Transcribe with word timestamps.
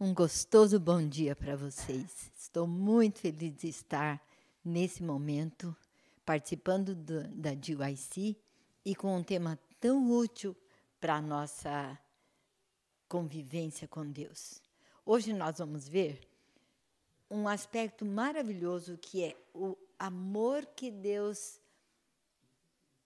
Um 0.00 0.12
gostoso 0.12 0.80
bom 0.80 1.06
dia 1.06 1.36
para 1.36 1.54
vocês. 1.54 2.32
Estou 2.36 2.66
muito 2.66 3.20
feliz 3.20 3.54
de 3.54 3.68
estar 3.68 4.20
nesse 4.64 5.00
momento 5.00 5.74
participando 6.26 6.96
do, 6.96 7.22
da 7.28 7.50
GYC 7.50 8.36
e 8.84 8.96
com 8.96 9.16
um 9.16 9.22
tema 9.22 9.56
tão 9.78 10.10
útil 10.10 10.56
para 11.00 11.14
a 11.14 11.22
nossa 11.22 11.96
convivência 13.08 13.86
com 13.86 14.04
Deus. 14.04 14.60
Hoje 15.06 15.32
nós 15.32 15.58
vamos 15.58 15.86
ver 15.86 16.28
um 17.30 17.46
aspecto 17.46 18.04
maravilhoso 18.04 18.98
que 18.98 19.22
é 19.22 19.36
o 19.54 19.78
amor 19.96 20.66
que 20.74 20.90
Deus 20.90 21.60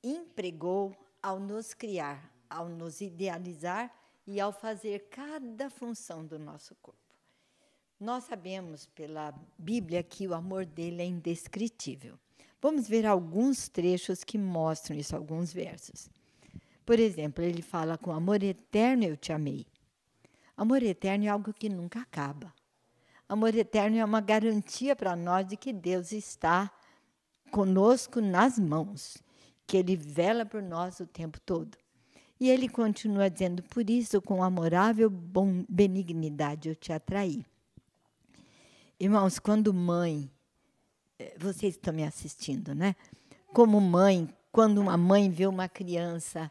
empregou 0.03 0.97
ao 1.23 1.39
nos 1.39 1.75
criar, 1.75 2.33
ao 2.49 2.67
nos 2.67 3.03
idealizar 3.03 3.95
e 4.31 4.39
ao 4.39 4.53
fazer 4.53 5.09
cada 5.09 5.71
função 5.71 6.23
do 6.23 6.39
nosso 6.39 6.75
corpo. 6.83 7.01
Nós 7.99 8.25
sabemos 8.25 8.85
pela 8.85 9.35
Bíblia 9.57 10.03
que 10.03 10.29
o 10.29 10.35
amor 10.35 10.67
dele 10.67 11.01
é 11.01 11.07
indescritível. 11.07 12.19
Vamos 12.61 12.87
ver 12.87 13.07
alguns 13.07 13.71
trechos 13.71 14.23
que 14.23 14.37
mostram 14.37 14.99
isso, 14.99 15.17
alguns 15.17 15.51
versos. 15.51 16.11
Por 16.85 17.01
exemplo, 17.01 17.43
ele 17.43 17.63
fala: 17.63 17.97
Com 17.97 18.13
amor 18.13 18.43
eterno 18.43 19.05
eu 19.05 19.17
te 19.17 19.33
amei. 19.33 19.67
Amor 20.55 20.83
eterno 20.83 21.25
é 21.25 21.29
algo 21.29 21.55
que 21.55 21.71
nunca 21.71 22.03
acaba. 22.03 22.53
Amor 23.27 23.55
eterno 23.55 23.97
é 23.97 24.05
uma 24.05 24.21
garantia 24.21 24.95
para 24.95 25.17
nós 25.17 25.47
de 25.47 25.57
que 25.57 25.73
Deus 25.73 26.13
está 26.13 26.71
conosco 27.51 28.21
nas 28.21 28.59
mãos, 28.59 29.17
que 29.67 29.79
Ele 29.79 29.97
vela 29.97 30.45
por 30.45 30.63
nós 30.63 31.01
o 31.01 31.07
tempo 31.07 31.41
todo. 31.41 31.79
E 32.41 32.49
ele 32.49 32.69
continua 32.69 33.29
dizendo: 33.29 33.63
Por 33.63 33.89
isso, 33.89 34.23
com 34.23 34.43
amorável 34.43 35.11
benignidade 35.69 36.69
eu 36.69 36.75
te 36.75 36.93
atraí. 36.93 37.45
Irmãos, 39.01 39.39
quando 39.39 39.73
mãe, 39.73 40.31
eh, 41.19 41.35
vocês 41.39 41.75
estão 41.75 41.93
me 41.93 42.05
assistindo, 42.05 42.75
né? 42.75 42.95
Como 43.53 43.81
mãe, 43.81 44.29
quando 44.53 44.79
uma 44.81 44.97
mãe 44.97 45.31
vê 45.31 45.47
uma 45.47 45.69
criança 45.69 46.51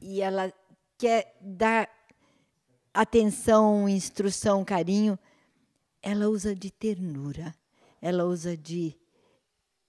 e 0.00 0.20
ela 0.20 0.52
quer 0.98 1.36
dar 1.40 1.88
atenção, 2.94 3.88
instrução, 3.88 4.64
carinho, 4.64 5.18
ela 6.02 6.28
usa 6.28 6.54
de 6.54 6.70
ternura, 6.70 7.54
ela 8.00 8.24
usa 8.24 8.56
de 8.56 8.96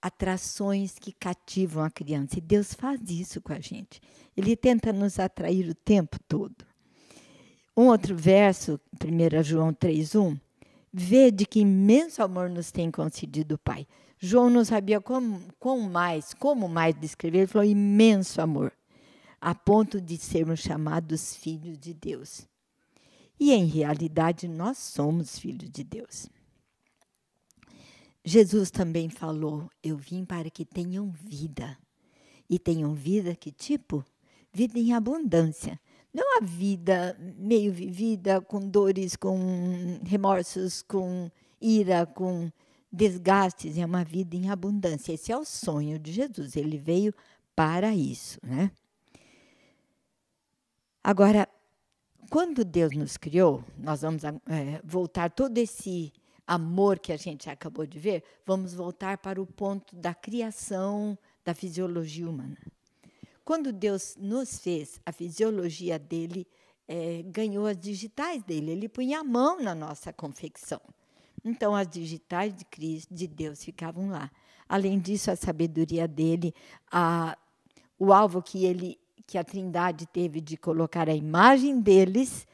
atrações 0.04 0.98
que 0.98 1.12
cativam 1.12 1.82
a 1.82 1.90
criança. 1.90 2.36
E 2.36 2.42
Deus 2.42 2.74
faz 2.74 3.00
isso 3.08 3.40
com 3.40 3.54
a 3.54 3.58
gente. 3.58 4.02
Ele 4.36 4.54
tenta 4.54 4.92
nos 4.92 5.18
atrair 5.18 5.66
o 5.66 5.74
tempo 5.74 6.18
todo. 6.28 6.66
Um 7.74 7.86
outro 7.86 8.14
verso, 8.14 8.78
1 9.02 9.42
João 9.42 9.72
3,1, 9.72 10.38
vede 10.92 11.46
que 11.46 11.60
imenso 11.60 12.22
amor 12.22 12.50
nos 12.50 12.70
tem 12.70 12.90
concedido 12.90 13.54
o 13.54 13.58
Pai. 13.58 13.86
João 14.18 14.50
não 14.50 14.62
sabia 14.62 15.00
como, 15.00 15.40
como 15.58 15.88
mais, 15.88 16.34
como 16.34 16.68
mais 16.68 16.94
descrever, 16.94 17.38
ele 17.38 17.46
falou 17.46 17.66
imenso 17.66 18.42
amor, 18.42 18.74
a 19.40 19.54
ponto 19.54 20.02
de 20.02 20.18
sermos 20.18 20.60
chamados 20.60 21.34
filhos 21.34 21.78
de 21.78 21.94
Deus. 21.94 22.46
E 23.40 23.52
em 23.52 23.64
realidade 23.64 24.46
nós 24.48 24.76
somos 24.76 25.38
filhos 25.38 25.70
de 25.70 25.82
Deus. 25.82 26.28
Jesus 28.24 28.70
também 28.70 29.10
falou: 29.10 29.70
Eu 29.82 29.96
vim 29.96 30.24
para 30.24 30.48
que 30.48 30.64
tenham 30.64 31.10
vida. 31.10 31.76
E 32.48 32.58
tenham 32.58 32.94
vida 32.94 33.34
que 33.34 33.52
tipo? 33.52 34.04
Vida 34.52 34.78
em 34.78 34.92
abundância. 34.94 35.78
Não 36.12 36.38
a 36.38 36.44
vida 36.44 37.16
meio 37.36 37.72
vivida, 37.72 38.40
com 38.40 38.60
dores, 38.60 39.16
com 39.16 40.00
remorsos, 40.04 40.80
com 40.82 41.30
ira, 41.60 42.06
com 42.06 42.50
desgastes. 42.90 43.76
É 43.76 43.84
uma 43.84 44.04
vida 44.04 44.36
em 44.36 44.48
abundância. 44.48 45.12
Esse 45.12 45.32
é 45.32 45.36
o 45.36 45.44
sonho 45.44 45.98
de 45.98 46.12
Jesus. 46.12 46.56
Ele 46.56 46.78
veio 46.78 47.12
para 47.54 47.94
isso, 47.94 48.38
né? 48.42 48.70
Agora, 51.02 51.46
quando 52.30 52.64
Deus 52.64 52.96
nos 52.96 53.16
criou, 53.16 53.62
nós 53.76 54.00
vamos 54.00 54.24
é, 54.24 54.80
voltar 54.82 55.30
todo 55.30 55.58
esse 55.58 56.12
amor 56.46 56.98
que 56.98 57.12
a 57.12 57.16
gente 57.16 57.48
acabou 57.48 57.86
de 57.86 57.98
ver, 57.98 58.22
vamos 58.44 58.74
voltar 58.74 59.18
para 59.18 59.40
o 59.40 59.46
ponto 59.46 59.96
da 59.96 60.14
criação 60.14 61.18
da 61.44 61.54
fisiologia 61.54 62.28
humana. 62.28 62.58
Quando 63.44 63.72
Deus 63.72 64.16
nos 64.18 64.58
fez, 64.58 65.00
a 65.04 65.12
fisiologia 65.12 65.98
dele 65.98 66.46
é, 66.88 67.22
ganhou 67.26 67.66
as 67.66 67.76
digitais 67.76 68.42
dele, 68.42 68.70
ele 68.70 68.88
punha 68.88 69.20
a 69.20 69.24
mão 69.24 69.60
na 69.60 69.74
nossa 69.74 70.12
confecção. 70.12 70.80
Então, 71.44 71.74
as 71.74 71.86
digitais 71.86 72.54
de 72.54 72.64
Cristo, 72.64 73.12
de 73.12 73.26
Deus, 73.26 73.62
ficavam 73.62 74.08
lá. 74.08 74.30
Além 74.66 74.98
disso, 74.98 75.30
a 75.30 75.36
sabedoria 75.36 76.08
dele, 76.08 76.54
a, 76.90 77.36
o 77.98 78.12
alvo 78.12 78.42
que 78.42 78.64
ele 78.64 78.98
que 79.26 79.38
a 79.38 79.44
Trindade 79.44 80.06
teve 80.06 80.40
de 80.40 80.56
colocar 80.56 81.08
a 81.08 81.14
imagem 81.14 81.80
deles 81.80 82.46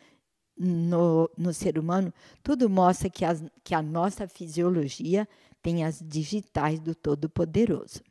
no, 0.62 1.31
no 1.38 1.54
ser 1.54 1.78
humano, 1.78 2.12
tudo 2.43 2.69
mostra 2.69 3.09
que, 3.09 3.25
as, 3.25 3.43
que 3.65 3.75
a 3.75 3.81
nossa 3.81 4.28
fisiologia 4.28 5.26
tem 5.62 5.84
as 5.84 6.03
digitais 6.04 6.78
do 6.78 6.94
Todo-Poderoso. 6.94 8.03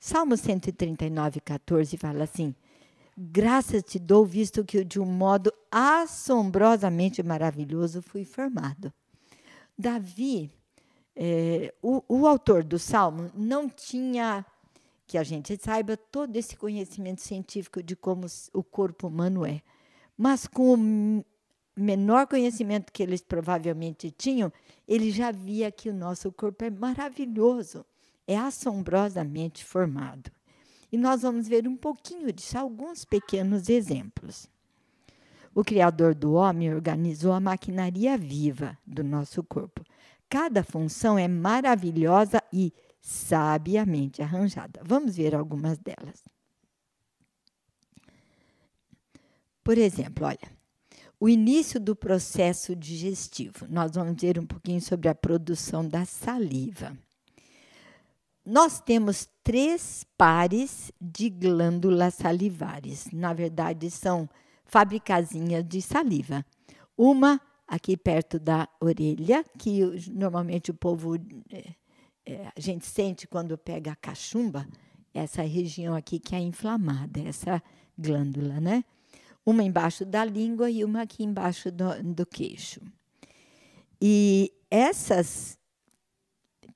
Salmo 0.00 0.36
139, 0.36 1.40
14 1.40 1.96
fala 1.96 2.24
assim: 2.24 2.54
Graças 3.16 3.84
te 3.84 4.00
dou, 4.00 4.24
visto 4.24 4.64
que 4.64 4.84
de 4.84 4.98
um 4.98 5.06
modo 5.06 5.52
assombrosamente 5.70 7.22
maravilhoso 7.22 8.02
fui 8.02 8.24
formado. 8.24 8.92
Davi, 9.78 10.50
é, 11.14 11.72
o, 11.80 12.02
o 12.08 12.26
autor 12.26 12.64
do 12.64 12.78
Salmo, 12.78 13.30
não 13.34 13.68
tinha, 13.68 14.44
que 15.06 15.16
a 15.16 15.22
gente 15.22 15.56
saiba, 15.62 15.96
todo 15.96 16.34
esse 16.34 16.56
conhecimento 16.56 17.20
científico 17.20 17.80
de 17.80 17.94
como 17.94 18.26
o 18.52 18.62
corpo 18.64 19.06
humano 19.06 19.46
é. 19.46 19.62
Mas 20.16 20.46
com 20.46 20.74
o 20.74 21.24
menor 21.80 22.26
conhecimento 22.26 22.92
que 22.92 23.02
eles 23.02 23.22
provavelmente 23.22 24.10
tinham, 24.10 24.52
ele 24.86 25.10
já 25.10 25.30
via 25.30 25.70
que 25.70 25.88
o 25.88 25.94
nosso 25.94 26.30
corpo 26.32 26.64
é 26.64 26.70
maravilhoso, 26.70 27.84
é 28.26 28.36
assombrosamente 28.36 29.64
formado. 29.64 30.30
E 30.92 30.96
nós 30.96 31.22
vamos 31.22 31.46
ver 31.46 31.68
um 31.68 31.76
pouquinho 31.76 32.32
disso, 32.32 32.58
alguns 32.58 33.04
pequenos 33.04 33.68
exemplos. 33.68 34.48
O 35.54 35.64
Criador 35.64 36.14
do 36.14 36.34
homem 36.34 36.72
organizou 36.72 37.32
a 37.32 37.40
maquinaria 37.40 38.16
viva 38.16 38.78
do 38.86 39.02
nosso 39.02 39.42
corpo. 39.42 39.84
Cada 40.28 40.62
função 40.62 41.18
é 41.18 41.26
maravilhosa 41.26 42.42
e 42.52 42.72
sabiamente 43.00 44.22
arranjada. 44.22 44.80
Vamos 44.84 45.16
ver 45.16 45.34
algumas 45.34 45.78
delas. 45.78 46.22
Por 49.62 49.76
exemplo, 49.78 50.26
olha, 50.26 50.59
o 51.20 51.28
início 51.28 51.78
do 51.78 51.94
processo 51.94 52.74
digestivo. 52.74 53.66
Nós 53.68 53.92
vamos 53.92 54.18
ver 54.18 54.38
um 54.38 54.46
pouquinho 54.46 54.80
sobre 54.80 55.06
a 55.06 55.14
produção 55.14 55.86
da 55.86 56.06
saliva. 56.06 56.96
Nós 58.44 58.80
temos 58.80 59.28
três 59.44 60.04
pares 60.16 60.90
de 60.98 61.28
glândulas 61.28 62.14
salivares. 62.14 63.08
Na 63.12 63.34
verdade, 63.34 63.90
são 63.90 64.26
fabricazinhas 64.64 65.62
de 65.68 65.82
saliva. 65.82 66.44
Uma 66.96 67.38
aqui 67.68 67.98
perto 67.98 68.38
da 68.38 68.66
orelha, 68.80 69.44
que 69.58 69.82
normalmente 70.10 70.70
o 70.70 70.74
povo 70.74 71.16
é, 71.50 71.74
é, 72.24 72.46
a 72.56 72.60
gente 72.60 72.86
sente 72.86 73.28
quando 73.28 73.58
pega 73.58 73.92
a 73.92 73.96
cachumba, 73.96 74.66
essa 75.12 75.42
região 75.42 75.94
aqui 75.94 76.18
que 76.18 76.34
é 76.34 76.40
inflamada, 76.40 77.20
essa 77.20 77.62
glândula, 77.96 78.58
né? 78.58 78.84
Uma 79.50 79.62
embaixo 79.62 80.04
da 80.04 80.24
língua 80.24 80.70
e 80.70 80.84
uma 80.84 81.02
aqui 81.02 81.24
embaixo 81.24 81.70
do, 81.70 82.02
do 82.02 82.24
queixo. 82.26 82.80
E 84.00 84.52
essas 84.70 85.58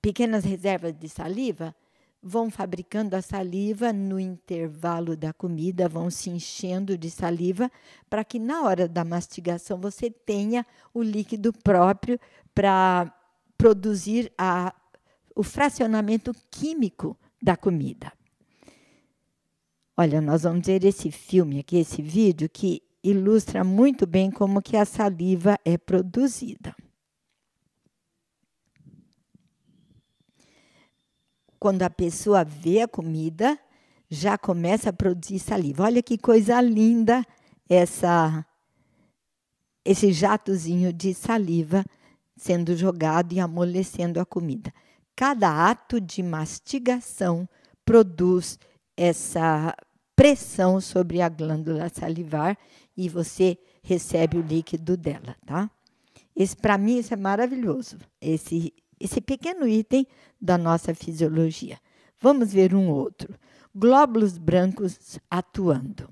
pequenas 0.02 0.44
reservas 0.44 0.92
de 0.92 1.08
saliva 1.08 1.74
vão 2.22 2.50
fabricando 2.50 3.14
a 3.14 3.22
saliva 3.22 3.92
no 3.92 4.18
intervalo 4.18 5.14
da 5.14 5.32
comida, 5.32 5.88
vão 5.88 6.10
se 6.10 6.30
enchendo 6.30 6.96
de 6.96 7.10
saliva, 7.10 7.70
para 8.08 8.24
que 8.24 8.38
na 8.38 8.62
hora 8.62 8.88
da 8.88 9.04
mastigação 9.04 9.78
você 9.78 10.10
tenha 10.10 10.66
o 10.92 11.02
líquido 11.02 11.52
próprio 11.52 12.18
para 12.54 13.14
produzir 13.58 14.32
a, 14.38 14.74
o 15.34 15.42
fracionamento 15.42 16.34
químico 16.50 17.16
da 17.42 17.56
comida. 17.56 18.10
Olha, 19.96 20.20
nós 20.20 20.42
vamos 20.42 20.66
ver 20.66 20.84
esse 20.84 21.10
filme 21.10 21.60
aqui, 21.60 21.76
esse 21.76 22.02
vídeo, 22.02 22.48
que 22.48 22.82
ilustra 23.02 23.62
muito 23.62 24.06
bem 24.06 24.28
como 24.28 24.60
que 24.60 24.76
a 24.76 24.84
saliva 24.84 25.56
é 25.64 25.78
produzida. 25.78 26.74
Quando 31.60 31.82
a 31.82 31.90
pessoa 31.90 32.44
vê 32.44 32.80
a 32.80 32.88
comida, 32.88 33.58
já 34.10 34.36
começa 34.36 34.90
a 34.90 34.92
produzir 34.92 35.38
saliva. 35.38 35.84
Olha 35.84 36.02
que 36.02 36.18
coisa 36.18 36.60
linda 36.60 37.24
essa 37.68 38.44
esse 39.84 40.12
jatozinho 40.12 40.92
de 40.92 41.12
saliva 41.12 41.84
sendo 42.36 42.74
jogado 42.74 43.32
e 43.32 43.38
amolecendo 43.38 44.18
a 44.18 44.24
comida. 44.24 44.72
Cada 45.14 45.70
ato 45.70 46.00
de 46.00 46.22
mastigação 46.22 47.48
produz 47.84 48.58
essa 48.96 49.74
pressão 50.14 50.80
sobre 50.80 51.20
a 51.20 51.28
glândula 51.28 51.88
salivar 51.88 52.56
e 52.96 53.08
você 53.08 53.58
recebe 53.82 54.38
o 54.38 54.42
líquido 54.42 54.96
dela, 54.96 55.36
tá? 55.44 55.70
Esse 56.34 56.56
para 56.56 56.78
mim 56.78 56.98
isso 56.98 57.12
é 57.12 57.16
maravilhoso. 57.16 57.98
Esse 58.20 58.72
esse 58.98 59.20
pequeno 59.20 59.68
item 59.68 60.06
da 60.40 60.56
nossa 60.56 60.94
fisiologia. 60.94 61.78
Vamos 62.20 62.52
ver 62.52 62.74
um 62.74 62.88
outro. 62.88 63.34
Glóbulos 63.74 64.38
brancos 64.38 65.18
atuando. 65.30 66.08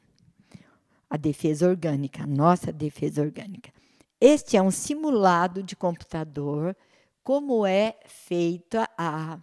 A 1.09 1.17
defesa 1.17 1.69
orgânica, 1.69 2.27
nossa 2.27 2.73
defesa 2.73 3.23
orgânica. 3.23 3.73
Este 4.21 4.57
é 4.57 4.63
um 4.63 4.71
simulado 4.71 5.63
de 5.63 5.77
computador 5.77 6.77
como 7.23 7.65
é 7.67 7.97
feita 8.05 8.89
a 8.99 9.39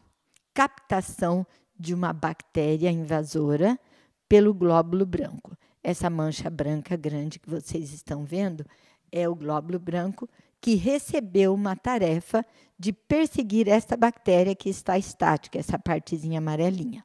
captação 0.53 1.45
de 1.79 1.93
uma 1.93 2.11
bactéria 2.11 2.91
invasora 2.91 3.79
pelo 4.27 4.53
glóbulo 4.53 5.05
branco. 5.05 5.57
Essa 5.81 6.09
mancha 6.09 6.49
branca 6.49 6.95
grande 6.97 7.39
que 7.39 7.49
vocês 7.49 7.93
estão 7.93 8.25
vendo 8.25 8.65
é 9.11 9.27
o 9.27 9.35
glóbulo 9.35 9.79
branco 9.79 10.29
que 10.61 10.75
recebeu 10.75 11.53
uma 11.53 11.75
tarefa 11.75 12.45
de 12.77 12.91
perseguir 12.91 13.67
esta 13.69 13.95
bactéria 13.95 14.53
que 14.53 14.69
está 14.69 14.97
estática, 14.97 15.57
essa 15.57 15.79
partezinha 15.79 16.39
amarelinha. 16.39 17.03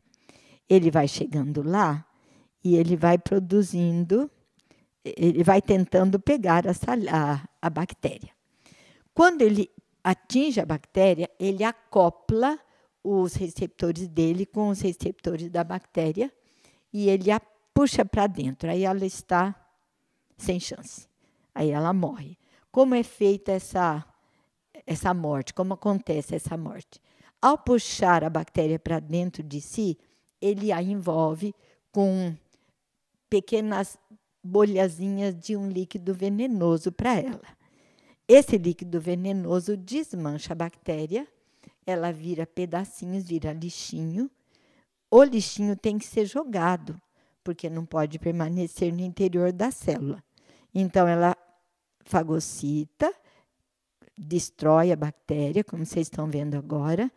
Ele 0.69 0.91
vai 0.91 1.06
chegando 1.06 1.62
lá 1.62 2.05
e 2.65 2.75
ele 2.77 2.97
vai 2.97 3.17
produzindo, 3.17 4.31
ele 5.05 5.44
vai 5.44 5.62
tentando 5.62 6.19
pegar 6.19 6.67
essa, 6.67 6.93
a, 7.11 7.49
a 7.62 7.70
bactéria. 7.70 8.31
Quando 9.15 9.43
ele 9.43 9.70
atinge 10.03 10.61
a 10.61 10.67
bactéria, 10.67 11.31
ele 11.38 11.62
acopla 11.62 12.59
os 13.05 13.35
receptores 13.35 14.09
dele 14.09 14.47
com 14.47 14.71
os 14.71 14.81
receptores 14.81 15.51
da 15.51 15.62
bactéria 15.62 16.33
e 16.91 17.11
ele 17.11 17.31
a 17.31 17.39
puxa 17.75 18.05
para 18.05 18.27
dentro. 18.27 18.71
Aí 18.71 18.85
ela 18.85 19.05
está 19.05 19.55
sem 20.39 20.59
chance. 20.59 21.06
Aí 21.55 21.71
ela 21.71 21.93
morre. 21.93 22.39
Como 22.73 22.95
é 22.95 23.03
feita 23.03 23.53
essa, 23.53 24.05
essa 24.87 25.12
morte? 25.12 25.53
Como 25.53 25.75
acontece 25.75 26.35
essa 26.35 26.56
morte? 26.56 27.01
Ao 27.43 27.59
puxar 27.59 28.25
a 28.25 28.31
bactéria 28.31 28.79
para 28.79 28.99
dentro 28.99 29.43
de 29.43 29.61
si, 29.61 29.99
ele 30.41 30.73
a 30.73 30.83
envolve 30.83 31.55
com 31.93 32.35
pequenas 33.29 33.99
bolhazinhas 34.43 35.35
de 35.39 35.56
um 35.56 35.69
líquido 35.69 36.15
venenoso 36.15 36.91
para 36.91 37.15
ela. 37.21 37.47
Esse 38.27 38.56
líquido 38.56 39.01
venenoso 39.01 39.77
desmancha 39.77 40.53
a 40.53 40.56
bactéria 40.56 41.29
ela 41.87 42.13
vira 42.13 42.47
pedacinhos, 42.47 43.25
vira 43.25 43.53
lixinho. 43.53 44.31
O 45.11 45.23
lixinho 45.23 45.77
tem 45.77 45.99
que 45.99 46.07
ser 46.07 46.27
jogado, 46.27 47.01
porque 47.43 47.69
não 47.69 47.85
pode 47.85 48.19
permanecer 48.19 48.93
no 48.93 49.01
interior 49.01 49.53
da 49.53 49.71
célula. 49.71 50.23
Então, 50.75 51.07
ela 51.07 51.37
fagocita, 52.05 53.13
destrói 54.17 54.93
a 54.93 54.97
bactéria, 54.97 55.65
como 55.65 55.85
vocês 55.85 56.07
estão 56.07 56.29
vendo 56.29 56.57
agora, 56.57 57.11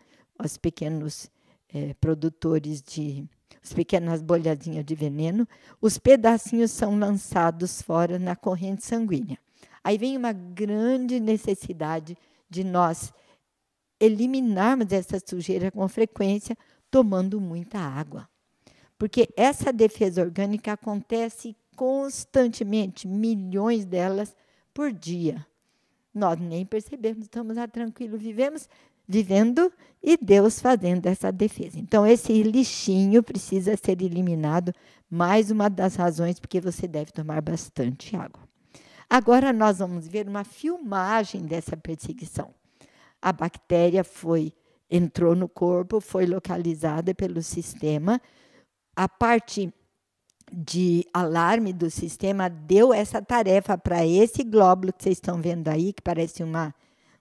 os 0.44 0.58
pequenos 0.58 1.30
é, 1.74 1.94
produtores 1.96 2.82
de. 2.82 3.26
as 3.64 3.74
pequenas 3.74 4.22
bolhadinhas 4.22 4.86
de 4.86 4.96
veneno, 4.96 5.48
os 5.82 5.98
pedacinhos 5.98 6.72
são 6.72 6.98
lançados 6.98 7.82
fora 7.82 8.20
na 8.20 8.36
corrente 8.36 8.86
sanguínea. 8.86 9.38
Aí 9.84 9.98
vem 9.98 10.18
uma 10.18 10.34
grande 10.34 11.20
necessidade 11.20 12.18
de 12.50 12.64
nós 12.64 13.14
eliminarmos 14.00 14.92
essa 14.92 15.20
sujeira 15.24 15.72
com 15.72 15.88
frequência, 15.88 16.58
tomando 16.90 17.40
muita 17.40 17.80
água. 17.80 18.28
Porque 18.98 19.30
essa 19.36 19.72
defesa 19.72 20.22
orgânica 20.22 20.74
acontece 20.74 21.56
constantemente, 21.76 23.08
milhões 23.08 23.86
delas 23.86 24.36
por 24.74 24.92
dia. 24.92 25.46
Nós 26.14 26.40
nem 26.40 26.66
percebemos, 26.66 27.24
estamos 27.24 27.56
lá 27.56 27.68
tranquilos, 27.68 28.20
vivemos, 28.20 28.68
vivendo 29.08 29.72
e 30.02 30.18
Deus 30.18 30.60
fazendo 30.60 31.06
essa 31.06 31.32
defesa. 31.32 31.80
Então, 31.80 32.06
esse 32.06 32.42
lixinho 32.42 33.22
precisa 33.22 33.78
ser 33.78 34.02
eliminado. 34.02 34.74
Mais 35.10 35.52
uma 35.52 35.70
das 35.70 35.96
razões 35.96 36.40
porque 36.40 36.60
você 36.60 36.88
deve 36.88 37.12
tomar 37.12 37.42
bastante 37.42 38.16
água. 38.16 38.42
Agora, 39.10 39.54
nós 39.54 39.78
vamos 39.78 40.08
ver 40.08 40.28
uma 40.28 40.44
filmagem 40.44 41.44
dessa 41.44 41.78
perseguição 41.78 42.54
a 43.22 43.32
bactéria 43.32 44.04
foi 44.04 44.54
entrou 44.90 45.36
no 45.36 45.50
corpo, 45.50 46.00
foi 46.00 46.26
localizada 46.26 47.14
pelo 47.14 47.42
sistema. 47.42 48.22
A 48.96 49.08
parte 49.08 49.74
de 50.52 51.06
alarme 51.14 51.74
do 51.74 51.92
sistema 51.92 52.50
deu 52.50 52.94
essa 52.94 53.22
tarefa 53.22 53.78
para 53.78 54.06
esse 54.06 54.44
glóbulo 54.44 54.94
que 54.94 55.04
vocês 55.04 55.18
estão 55.18 55.42
vendo 55.42 55.68
aí, 55.68 55.92
que 55.92 56.02
parece 56.02 56.42
uma, 56.42 56.74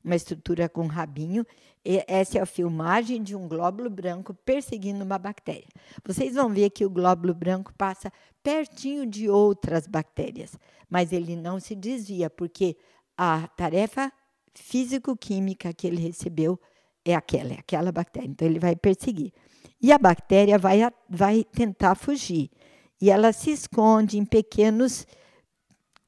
uma 0.04 0.14
estrutura 0.14 0.68
com 0.68 0.86
rabinho. 0.86 1.44
E 1.84 2.04
essa 2.08 2.38
é 2.38 2.40
a 2.40 2.46
filmagem 2.46 3.22
de 3.22 3.34
um 3.34 3.46
glóbulo 3.46 3.88
branco 3.90 4.34
perseguindo 4.34 5.04
uma 5.04 5.18
bactéria. 5.18 5.68
Vocês 6.04 6.34
vão 6.34 6.48
ver 6.50 6.70
que 6.70 6.84
o 6.84 6.90
glóbulo 6.90 7.34
branco 7.34 7.72
passa 7.76 8.12
pertinho 8.42 9.06
de 9.06 9.28
outras 9.28 9.86
bactérias, 9.86 10.56
mas 10.88 11.12
ele 11.12 11.36
não 11.36 11.60
se 11.60 11.74
desvia, 11.74 12.30
porque 12.30 12.76
a 13.16 13.46
tarefa 13.48 14.12
físico-química 14.56 15.72
que 15.72 15.86
ele 15.86 16.00
recebeu 16.00 16.58
é 17.04 17.14
aquela, 17.14 17.52
é 17.52 17.58
aquela 17.58 17.92
bactéria. 17.92 18.28
Então, 18.28 18.48
ele 18.48 18.58
vai 18.58 18.74
perseguir. 18.74 19.32
E 19.80 19.92
a 19.92 19.98
bactéria 19.98 20.58
vai, 20.58 20.80
vai 21.08 21.44
tentar 21.44 21.94
fugir. 21.94 22.50
E 23.00 23.10
ela 23.10 23.32
se 23.32 23.50
esconde 23.50 24.18
em 24.18 24.24
pequenos 24.24 25.06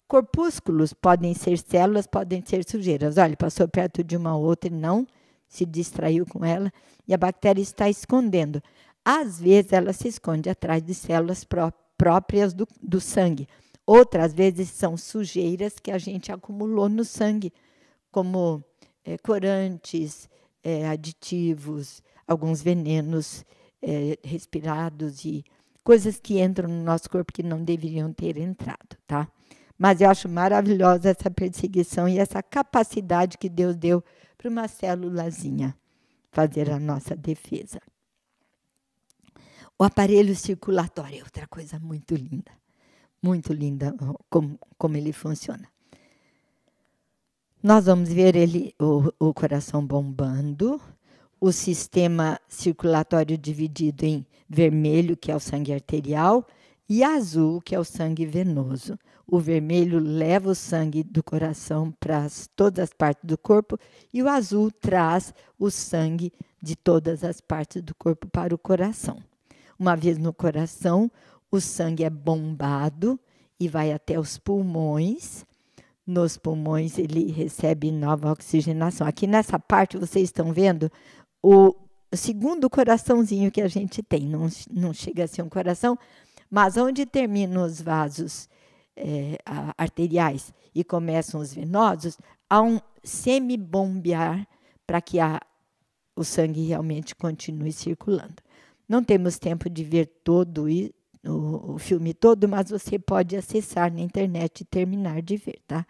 corpúsculos, 0.09 0.95
podem 0.95 1.35
ser 1.35 1.59
células, 1.59 2.07
podem 2.07 2.43
ser 2.45 2.65
sujeiras. 2.69 3.19
Olha, 3.19 3.37
passou 3.37 3.69
perto 3.69 4.03
de 4.03 4.17
uma 4.17 4.37
outra 4.37 4.71
e 4.71 4.75
não 4.75 5.07
se 5.47 5.65
distraiu 5.65 6.27
com 6.27 6.45
ela, 6.45 6.71
e 7.07 7.15
a 7.15 7.17
bactéria 7.17 7.63
está 7.63 7.89
escondendo. 7.89 8.63
Às 9.05 9.41
vezes, 9.41 9.73
ela 9.73 9.93
se 9.93 10.09
esconde 10.09 10.51
atrás 10.51 10.83
de 10.83 10.95
células 10.95 11.45
pró 11.45 11.73
próprias 11.97 12.53
do, 12.53 12.67
do 12.81 13.01
sangue. 13.01 13.49
Outras 13.85 14.33
vezes, 14.33 14.69
são 14.69 14.97
sujeiras 14.97 15.81
que 15.81 15.91
a 15.91 15.99
gente 15.99 16.31
acumulou 16.31 16.89
no 16.89 17.05
sangue 17.05 17.53
como 18.19 18.65
é, 19.05 19.17
corantes, 19.17 20.29
é, 20.61 20.89
aditivos, 20.89 22.03
alguns 22.27 22.61
venenos 22.61 23.45
é, 23.81 24.19
respirados 24.25 25.25
e 25.25 25.45
coisas 25.85 26.19
que 26.19 26.43
entram 26.43 26.69
no 26.69 26.83
nosso 26.83 27.09
corpo 27.09 27.33
que 27.33 27.45
não 27.45 27.63
deveriam 27.63 28.13
ter 28.13 28.37
entrado, 28.37 28.97
tá? 29.07 29.29
Mas 29.79 30.01
eu 30.01 30.11
acho 30.11 30.29
maravilhosa 30.29 31.11
essa 31.11 31.31
perseguição 31.31 32.09
e 32.09 32.19
essa 32.19 32.43
capacidade 32.43 33.39
que 33.39 33.49
Deus 33.49 33.77
deu 33.77 34.03
para 34.37 34.51
uma 34.51 34.67
célulazinha 34.67 35.77
fazer 36.33 36.69
a 36.69 36.81
nossa 36.81 37.15
defesa. 37.15 37.81
O 39.79 39.85
aparelho 39.85 40.35
circulatório 40.35 41.21
é 41.21 41.23
outra 41.23 41.47
coisa 41.47 41.79
muito 41.79 42.17
linda, 42.17 42.51
muito 43.23 43.53
linda 43.53 43.95
como, 44.29 44.59
como 44.77 44.97
ele 44.97 45.13
funciona. 45.13 45.69
Nós 47.69 47.85
vamos 47.85 48.11
ver 48.11 48.35
ele, 48.35 48.75
o, 48.81 49.13
o 49.19 49.35
coração 49.35 49.87
bombando, 49.87 50.81
o 51.39 51.53
sistema 51.53 52.41
circulatório 52.49 53.37
dividido 53.37 54.07
em 54.07 54.27
vermelho, 54.49 55.15
que 55.15 55.31
é 55.31 55.37
o 55.37 55.39
sangue 55.39 55.75
arterial, 55.75 56.47
e 56.89 57.05
azul, 57.05 57.61
que 57.61 57.75
é 57.75 57.79
o 57.79 57.85
sangue 57.85 58.25
venoso. 58.25 58.99
O 59.27 59.39
vermelho 59.39 59.99
leva 59.99 60.49
o 60.49 60.55
sangue 60.55 61.03
do 61.03 61.23
coração 61.23 61.93
para 62.01 62.27
todas 62.57 62.85
as 62.85 62.95
partes 62.95 63.27
do 63.27 63.37
corpo 63.37 63.79
e 64.15 64.23
o 64.23 64.31
azul 64.31 64.71
traz 64.71 65.35
o 65.59 65.71
sangue 65.71 66.33
de 66.63 66.75
todas 66.75 67.23
as 67.23 67.39
partes 67.39 67.83
do 67.83 67.95
corpo 67.95 68.27
para 68.29 68.55
o 68.55 68.59
coração. 68.59 69.23
Uma 69.79 69.95
vez 69.95 70.17
no 70.17 70.33
coração, 70.33 71.11
o 71.51 71.61
sangue 71.61 72.03
é 72.03 72.09
bombado 72.09 73.21
e 73.61 73.69
vai 73.69 73.93
até 73.93 74.19
os 74.19 74.39
pulmões 74.39 75.45
nos 76.09 76.39
pulmões, 76.39 76.99
ele 76.99 77.31
recebe 77.31 77.93
nova 77.93 78.33
oxigenação. 78.33 79.07
Aqui 79.07 79.27
nessa 79.27 79.59
parte, 79.59 79.99
vocês 79.99 80.25
estão 80.25 80.55
vendo 80.55 80.91
o 81.43 81.75
segundo 82.15 82.71
coraçãozinho 82.71 83.51
que 83.51 83.61
a 83.61 83.69
gente 83.69 84.03
tem. 84.03 84.27
Não, 84.27 84.49
não 84.71 84.95
chega 84.95 85.25
a 85.25 85.29
ser 85.29 85.43
um 85.43 85.51
coração, 85.51 85.99
mas 86.51 86.79
onde 86.79 87.05
terminam 87.05 87.63
os 87.63 87.83
vasos 87.83 88.49
é, 88.97 89.37
arteriais 89.77 90.51
e 90.75 90.83
começam 90.83 91.41
os 91.41 91.53
venosos, 91.53 92.17
há 92.49 92.63
um 92.63 92.81
semibombear 93.05 94.49
para 94.87 95.03
que 95.03 95.21
a, 95.21 95.39
o 96.17 96.25
sangue 96.25 96.67
realmente 96.67 97.15
continue 97.15 97.71
circulando. 97.71 98.37
Não 98.89 99.05
temos 99.05 99.39
tempo 99.39 99.69
de 99.69 99.85
ver 99.85 100.07
todo 100.25 100.67
o, 101.23 101.75
o 101.75 101.79
filme 101.79 102.15
todo, 102.15 102.49
mas 102.49 102.71
você 102.71 102.99
pode 102.99 103.37
acessar 103.37 103.93
na 103.93 104.01
internet 104.01 104.63
e 104.63 104.65
terminar 104.65 105.21
de 105.21 105.37
ver, 105.37 105.61
tá? 105.67 105.87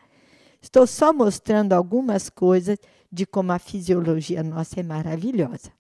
Estou 0.60 0.86
só 0.86 1.12
mostrando 1.12 1.72
algumas 1.72 2.28
coisas 2.28 2.78
de 3.10 3.24
como 3.24 3.52
a 3.52 3.58
fisiologia 3.58 4.42
nossa 4.42 4.80
é 4.80 4.82
maravilhosa. 4.82 5.72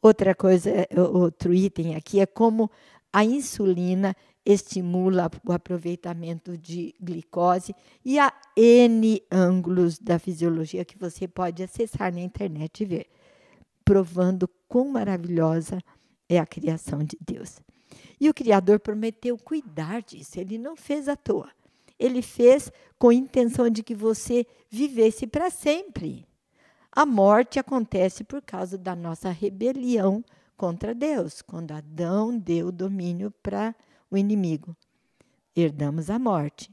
Outra 0.00 0.34
coisa, 0.34 0.70
outro 1.12 1.52
item 1.54 1.96
aqui 1.96 2.20
é 2.20 2.26
como 2.26 2.70
a 3.12 3.24
insulina 3.24 4.14
estimula 4.44 5.30
o 5.44 5.52
aproveitamento 5.52 6.58
de 6.58 6.94
glicose 7.00 7.74
e 8.04 8.18
há 8.18 8.32
N 8.56 9.22
ângulos 9.30 9.98
da 9.98 10.18
fisiologia 10.18 10.84
que 10.84 10.98
você 10.98 11.26
pode 11.26 11.62
acessar 11.62 12.12
na 12.12 12.20
internet 12.20 12.82
e 12.82 12.86
ver, 12.86 13.06
provando 13.84 14.48
quão 14.68 14.88
maravilhosa 14.88 15.78
é 16.28 16.38
a 16.38 16.46
criação 16.46 17.02
de 17.02 17.16
Deus. 17.20 17.60
E 18.20 18.28
o 18.28 18.34
Criador 18.34 18.80
prometeu 18.80 19.38
cuidar 19.38 20.02
disso, 20.02 20.38
ele 20.38 20.58
não 20.58 20.76
fez 20.76 21.08
à 21.08 21.16
toa. 21.16 21.48
Ele 21.98 22.22
fez 22.22 22.70
com 22.98 23.08
a 23.08 23.14
intenção 23.14 23.68
de 23.70 23.82
que 23.82 23.94
você 23.94 24.46
vivesse 24.68 25.26
para 25.26 25.50
sempre. 25.50 26.26
A 26.90 27.04
morte 27.04 27.58
acontece 27.58 28.22
por 28.22 28.40
causa 28.40 28.78
da 28.78 28.94
nossa 28.94 29.30
rebelião 29.30 30.24
contra 30.56 30.94
Deus, 30.94 31.42
quando 31.42 31.72
Adão 31.72 32.36
deu 32.38 32.70
domínio 32.70 33.32
para 33.42 33.74
o 34.10 34.16
inimigo. 34.16 34.76
Herdamos 35.56 36.10
a 36.10 36.18
morte. 36.18 36.70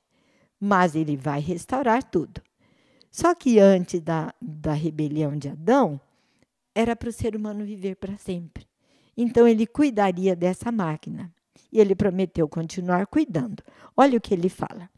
Mas 0.59 0.95
ele 0.95 1.17
vai 1.17 1.39
restaurar 1.39 2.03
tudo. 2.03 2.39
Só 3.09 3.33
que 3.33 3.59
antes 3.59 3.99
da, 3.99 4.33
da 4.39 4.73
rebelião 4.73 5.35
de 5.35 5.49
Adão, 5.49 5.99
era 6.73 6.95
para 6.95 7.09
o 7.09 7.11
ser 7.11 7.35
humano 7.35 7.65
viver 7.65 7.95
para 7.95 8.15
sempre. 8.17 8.67
Então 9.17 9.47
ele 9.47 9.65
cuidaria 9.65 10.35
dessa 10.35 10.71
máquina. 10.71 11.33
E 11.71 11.79
ele 11.79 11.95
prometeu 11.95 12.47
continuar 12.47 13.07
cuidando. 13.07 13.63
Olha 13.97 14.17
o 14.17 14.21
que 14.21 14.33
ele 14.33 14.49
fala. 14.49 14.89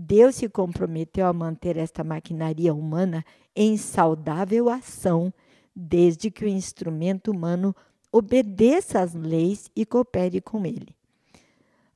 Deus 0.00 0.36
se 0.36 0.48
comprometeu 0.48 1.26
a 1.26 1.32
manter 1.32 1.76
esta 1.76 2.04
maquinaria 2.04 2.72
humana 2.72 3.24
em 3.54 3.76
saudável 3.76 4.68
ação, 4.68 5.34
desde 5.74 6.30
que 6.30 6.44
o 6.44 6.48
instrumento 6.48 7.32
humano 7.32 7.74
obedeça 8.12 9.00
às 9.00 9.12
leis 9.12 9.68
e 9.74 9.84
coopere 9.84 10.40
com 10.40 10.64
ele. 10.64 10.94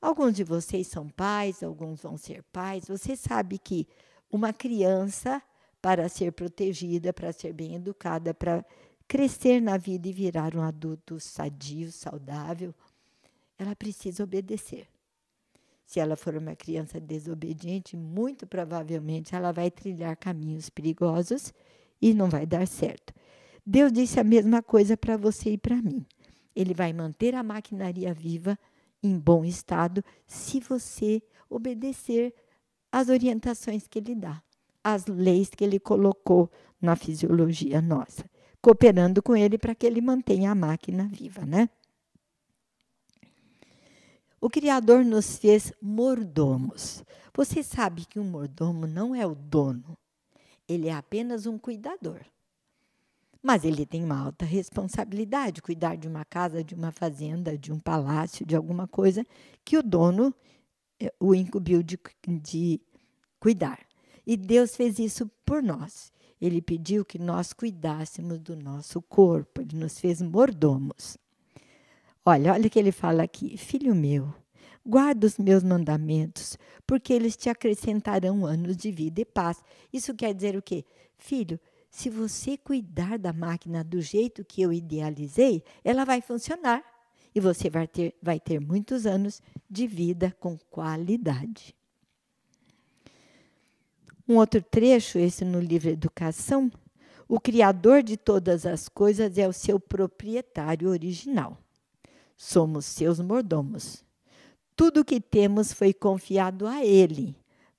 Alguns 0.01 0.35
de 0.35 0.43
vocês 0.43 0.87
são 0.87 1.07
pais, 1.07 1.63
alguns 1.63 2.01
vão 2.01 2.17
ser 2.17 2.43
pais. 2.51 2.89
Você 2.89 3.15
sabe 3.15 3.57
que 3.57 3.87
uma 4.29 4.51
criança, 4.51 5.41
para 5.81 6.09
ser 6.09 6.33
protegida, 6.33 7.13
para 7.13 7.31
ser 7.31 7.53
bem 7.53 7.75
educada, 7.75 8.33
para 8.33 8.65
crescer 9.07 9.61
na 9.61 9.77
vida 9.77 10.09
e 10.09 10.11
virar 10.11 10.57
um 10.57 10.61
adulto 10.61 11.21
sadio, 11.21 11.89
saudável, 11.89 12.75
ela 13.57 13.73
precisa 13.77 14.25
obedecer. 14.25 14.92
Se 15.93 15.99
ela 15.99 16.15
for 16.15 16.35
uma 16.35 16.55
criança 16.55 16.99
desobediente, 16.99 17.95
muito 17.95 18.47
provavelmente 18.47 19.35
ela 19.35 19.51
vai 19.51 19.69
trilhar 19.69 20.17
caminhos 20.17 20.67
perigosos 20.67 21.53
e 22.01 22.15
não 22.15 22.31
vai 22.31 22.47
dar 22.47 22.67
certo. 22.67 23.13
Deus 23.63 23.93
disse 23.93 24.19
a 24.19 24.23
mesma 24.23 24.63
coisa 24.63 24.97
para 24.97 25.15
você 25.15 25.51
e 25.51 25.57
para 25.59 25.79
mim. 25.79 26.03
Ele 26.55 26.73
vai 26.73 26.91
manter 26.93 27.35
a 27.35 27.43
maquinaria 27.43 28.11
viva 28.11 28.57
em 29.03 29.19
bom 29.19 29.45
estado 29.45 30.03
se 30.25 30.59
você 30.61 31.21
obedecer 31.47 32.33
às 32.91 33.07
orientações 33.07 33.85
que 33.87 33.99
ele 33.99 34.15
dá, 34.15 34.41
às 34.83 35.05
leis 35.05 35.51
que 35.51 35.63
ele 35.63 35.79
colocou 35.79 36.49
na 36.81 36.95
fisiologia 36.95 37.83
nossa, 37.83 38.27
cooperando 38.59 39.21
com 39.21 39.35
ele 39.35 39.59
para 39.59 39.75
que 39.75 39.85
ele 39.85 40.01
mantenha 40.01 40.49
a 40.49 40.55
máquina 40.55 41.07
viva, 41.13 41.45
né? 41.45 41.69
O 44.43 44.49
Criador 44.49 45.05
nos 45.05 45.37
fez 45.37 45.71
mordomos. 45.81 47.01
Você 47.33 47.63
sabe 47.63 48.03
que 48.03 48.19
um 48.19 48.25
mordomo 48.25 48.85
não 48.85 49.15
é 49.15 49.25
o 49.25 49.33
dono, 49.33 49.97
ele 50.67 50.89
é 50.89 50.93
apenas 50.93 51.45
um 51.45 51.57
cuidador. 51.57 52.19
Mas 53.41 53.63
ele 53.63 53.85
tem 53.85 54.03
uma 54.03 54.19
alta 54.19 54.43
responsabilidade, 54.43 55.61
cuidar 55.61 55.95
de 55.95 56.09
uma 56.09 56.25
casa, 56.25 56.61
de 56.61 56.75
uma 56.75 56.91
fazenda, 56.91 57.57
de 57.57 57.71
um 57.71 57.79
palácio, 57.79 58.45
de 58.45 58.53
alguma 58.53 58.85
coisa 58.85 59.25
que 59.63 59.77
o 59.77 59.81
dono 59.81 60.35
eh, 60.99 61.13
o 61.21 61.33
incumbiu 61.33 61.81
de, 61.81 61.97
de 62.27 62.81
cuidar. 63.39 63.79
E 64.27 64.35
Deus 64.35 64.75
fez 64.75 64.99
isso 64.99 65.31
por 65.45 65.63
nós. 65.63 66.11
Ele 66.41 66.61
pediu 66.61 67.05
que 67.05 67.17
nós 67.17 67.53
cuidássemos 67.53 68.39
do 68.39 68.57
nosso 68.57 69.01
corpo, 69.03 69.61
ele 69.61 69.77
nos 69.77 69.97
fez 70.01 70.21
mordomos. 70.21 71.17
Olha, 72.25 72.53
olha 72.53 72.67
o 72.67 72.69
que 72.69 72.79
ele 72.79 72.93
fala 72.93 73.23
aqui. 73.23 73.57
Filho 73.57 73.93
meu, 73.93 74.33
guarda 74.85 75.27
os 75.27 75.37
meus 75.37 75.61
mandamentos, 75.61 76.57
porque 76.87 77.11
eles 77.11 77.35
te 77.35 77.49
acrescentarão 77.49 78.45
anos 78.45 78.77
de 78.77 78.91
vida 78.91 79.19
e 79.19 79.25
paz. 79.25 79.61
Isso 79.91 80.15
quer 80.15 80.33
dizer 80.33 80.55
o 80.55 80.61
quê? 80.61 80.85
Filho, 81.17 81.59
se 81.89 82.09
você 82.09 82.57
cuidar 82.57 83.19
da 83.19 83.33
máquina 83.33 83.83
do 83.83 84.01
jeito 84.01 84.45
que 84.45 84.61
eu 84.61 84.71
idealizei, 84.71 85.63
ela 85.83 86.05
vai 86.05 86.21
funcionar 86.21 86.81
e 87.35 87.41
você 87.41 87.69
vai 87.69 87.87
ter, 87.87 88.15
vai 88.21 88.39
ter 88.39 88.57
muitos 88.57 89.05
anos 89.05 89.41
de 89.69 89.85
vida 89.85 90.33
com 90.39 90.57
qualidade. 90.69 91.75
Um 94.25 94.37
outro 94.37 94.61
trecho, 94.61 95.19
esse 95.19 95.43
no 95.43 95.59
livro 95.59 95.89
Educação, 95.89 96.71
o 97.27 97.37
Criador 97.37 98.01
de 98.01 98.15
todas 98.15 98.65
as 98.65 98.87
coisas 98.87 99.37
é 99.37 99.45
o 99.45 99.51
seu 99.51 99.77
proprietário 99.77 100.89
original 100.89 101.62
somos 102.43 102.85
seus 102.85 103.21
mordomos. 103.21 104.03
Tudo 104.75 104.99
o 104.99 105.05
que 105.05 105.21
temos 105.21 105.71
foi 105.71 105.93
confiado 105.93 106.67
a 106.67 106.83
Ele 106.83 107.35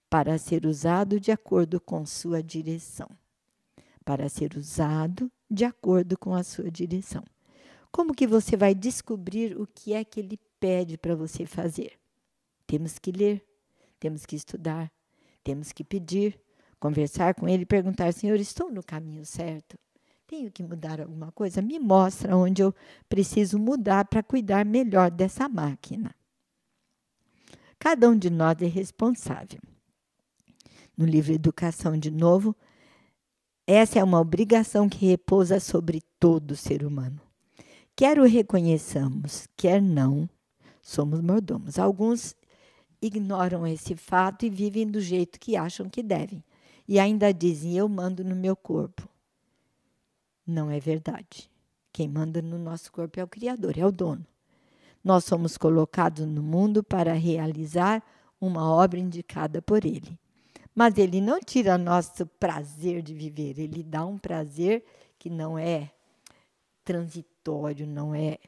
para 0.09 0.39
ser 0.39 0.65
usado 0.65 1.21
de 1.21 1.31
acordo 1.31 1.79
com 1.79 2.07
sua 2.07 2.43
direção. 2.43 3.09
Para 4.05 4.29
ser 4.29 4.57
usado 4.57 5.31
de 5.51 5.67
acordo 5.67 6.17
com 6.17 6.35
a 6.35 6.43
sua 6.43 6.71
direção. 6.71 7.23
Como 7.93 8.15
que 8.15 8.27
você 8.27 8.57
vai 8.57 8.75
descobrir 8.75 9.61
o 9.61 9.67
que 9.67 9.93
é 9.93 10.03
que 10.03 10.19
ele 10.19 10.41
pede 10.59 10.97
para 10.97 11.15
você 11.15 11.45
fazer? 11.47 11.93
Temos 12.67 12.99
que 12.99 13.13
ler, 13.13 13.45
temos 14.01 14.25
que 14.25 14.35
estudar, 14.35 14.91
temos 15.43 15.73
que 15.73 15.85
pedir, 15.85 16.41
conversar 16.81 17.35
com 17.35 17.49
ele 17.49 17.63
e 17.63 17.67
perguntar: 17.67 18.13
Senhor, 18.13 18.41
estou 18.41 18.71
no 18.71 18.83
caminho 18.83 19.27
certo? 19.27 19.79
Tenho 20.35 20.51
que 20.51 20.65
mudar 20.65 21.01
alguma 21.01 21.31
coisa, 21.31 21.63
me 21.63 21.79
mostra 21.79 22.37
onde 22.37 22.61
eu 22.61 22.75
preciso 23.09 23.57
mudar 23.57 24.05
para 24.07 24.23
cuidar 24.23 24.65
melhor 24.65 25.09
dessa 25.09 25.49
máquina. 25.49 26.13
Cada 27.79 28.11
um 28.11 28.19
de 28.19 28.31
nós 28.31 28.61
é 28.61 28.67
responsável. 28.67 29.61
No 30.97 31.07
livro 31.07 31.33
Educação, 31.33 31.97
de 31.97 32.11
novo, 32.11 32.55
essa 33.65 34.01
é 34.01 34.05
uma 34.05 34.21
obrigação 34.21 34.89
que 34.89 35.07
repousa 35.07 35.61
sobre 35.61 36.03
todo 36.19 36.57
ser 36.57 36.85
humano. 36.85 37.21
Quer 37.95 38.19
o 38.19 38.25
reconheçamos, 38.25 39.47
quer 39.57 39.81
não, 39.81 40.29
somos 40.83 41.21
mordomos. 41.21 41.79
Alguns 41.79 42.35
ignoram 43.01 43.65
esse 43.65 43.95
fato 43.95 44.45
e 44.45 44.51
vivem 44.51 44.91
do 44.91 45.01
jeito 45.01 45.39
que 45.39 45.57
acham 45.57 45.89
que 45.89 46.03
devem. 46.03 46.43
E 46.89 46.99
ainda 46.99 47.33
dizem: 47.33 47.77
Eu 47.77 47.89
mando 47.89 48.25
no 48.25 48.35
meu 48.35 48.57
corpo. 48.57 49.14
Não 50.47 50.71
é 50.71 50.79
verdade. 50.79 51.51
Quem 51.93 52.09
manda 52.09 52.43
no 52.43 52.59
nosso 52.59 52.91
corpo 52.93 53.19
é 53.21 53.25
o 53.25 53.29
Criador, 53.29 53.79
é 53.79 53.87
o 53.87 53.93
dono. 53.93 54.27
Nós 55.03 55.25
somos 55.25 55.57
colocados 55.57 56.27
no 56.27 56.43
mundo 56.43 56.83
para 56.83 57.13
realizar 57.13 58.03
uma 58.41 58.69
obra 58.69 58.99
indicada 58.99 59.63
por 59.63 59.85
Ele. 59.85 60.19
Mas 60.75 60.99
Ele 60.99 61.21
não 61.21 61.39
tira 61.41 61.79
nosso 61.79 62.27
prazer 62.27 63.01
de 63.03 63.15
viver, 63.15 63.59
Ele 63.59 63.83
dá 63.83 64.05
um 64.05 64.19
prazer 64.19 64.85
que 65.19 65.31
não 65.31 65.59
é 65.59 65.91
transitório, 66.85 67.87
não 67.87 68.15
é, 68.15 68.39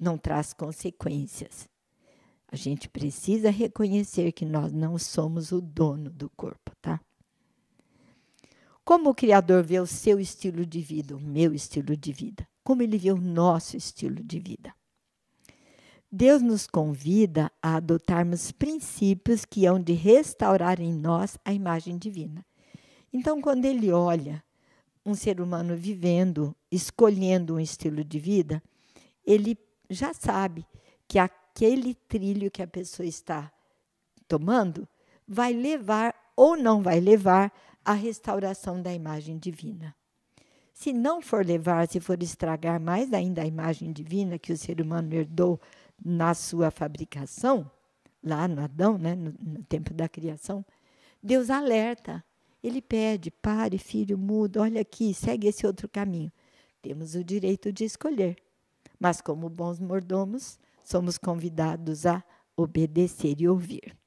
não 0.00 0.18
traz 0.18 0.52
consequências. 0.52 1.68
A 2.52 2.56
gente 2.56 2.88
precisa 2.88 3.50
reconhecer 3.50 4.32
que 4.32 4.44
nós 4.44 4.72
não 4.72 4.98
somos 4.98 5.52
o 5.52 5.60
dono 5.60 6.10
do 6.10 6.28
corpo, 6.30 6.72
tá? 6.82 7.00
Como 8.90 9.10
o 9.10 9.14
Criador 9.14 9.62
vê 9.62 9.78
o 9.78 9.86
seu 9.86 10.18
estilo 10.18 10.66
de 10.66 10.80
vida, 10.80 11.14
o 11.14 11.20
meu 11.20 11.54
estilo 11.54 11.96
de 11.96 12.12
vida? 12.12 12.44
Como 12.64 12.82
ele 12.82 12.98
vê 12.98 13.12
o 13.12 13.16
nosso 13.16 13.76
estilo 13.76 14.20
de 14.20 14.40
vida? 14.40 14.74
Deus 16.10 16.42
nos 16.42 16.66
convida 16.66 17.52
a 17.62 17.76
adotarmos 17.76 18.50
princípios 18.50 19.44
que 19.44 19.64
hão 19.64 19.80
de 19.80 19.92
restaurar 19.92 20.80
em 20.80 20.92
nós 20.92 21.38
a 21.44 21.52
imagem 21.52 21.96
divina. 21.98 22.44
Então, 23.12 23.40
quando 23.40 23.64
ele 23.64 23.92
olha 23.92 24.42
um 25.06 25.14
ser 25.14 25.40
humano 25.40 25.76
vivendo, 25.76 26.52
escolhendo 26.68 27.54
um 27.54 27.60
estilo 27.60 28.02
de 28.02 28.18
vida, 28.18 28.60
ele 29.24 29.56
já 29.88 30.12
sabe 30.12 30.66
que 31.06 31.16
aquele 31.16 31.94
trilho 31.94 32.50
que 32.50 32.60
a 32.60 32.66
pessoa 32.66 33.06
está 33.06 33.52
tomando 34.26 34.88
vai 35.28 35.52
levar 35.52 36.12
ou 36.34 36.56
não 36.56 36.82
vai 36.82 36.98
levar 36.98 37.52
a 37.84 37.92
restauração 37.92 38.80
da 38.80 38.92
imagem 38.92 39.38
divina. 39.38 39.94
Se 40.72 40.92
não 40.92 41.20
for 41.20 41.44
levar, 41.44 41.88
se 41.88 42.00
for 42.00 42.22
estragar 42.22 42.80
mais 42.80 43.12
ainda 43.12 43.42
a 43.42 43.46
imagem 43.46 43.92
divina 43.92 44.38
que 44.38 44.52
o 44.52 44.56
ser 44.56 44.80
humano 44.80 45.14
herdou 45.14 45.60
na 46.02 46.32
sua 46.32 46.70
fabricação, 46.70 47.70
lá 48.22 48.48
no 48.48 48.62
Adão, 48.62 48.96
né, 48.96 49.14
no, 49.14 49.34
no 49.38 49.62
tempo 49.64 49.92
da 49.92 50.08
criação, 50.08 50.64
Deus 51.22 51.50
alerta 51.50 52.24
Ele 52.62 52.80
pede: 52.80 53.30
pare, 53.30 53.78
filho 53.78 54.16
mudo, 54.16 54.60
olha 54.60 54.80
aqui, 54.80 55.12
segue 55.12 55.48
esse 55.48 55.66
outro 55.66 55.88
caminho. 55.88 56.32
Temos 56.80 57.14
o 57.14 57.22
direito 57.22 57.72
de 57.72 57.84
escolher. 57.84 58.36
Mas, 58.98 59.20
como 59.20 59.48
bons 59.48 59.78
mordomos, 59.78 60.58
somos 60.82 61.18
convidados 61.18 62.06
a 62.06 62.22
obedecer 62.56 63.40
e 63.40 63.48
ouvir. 63.48 63.99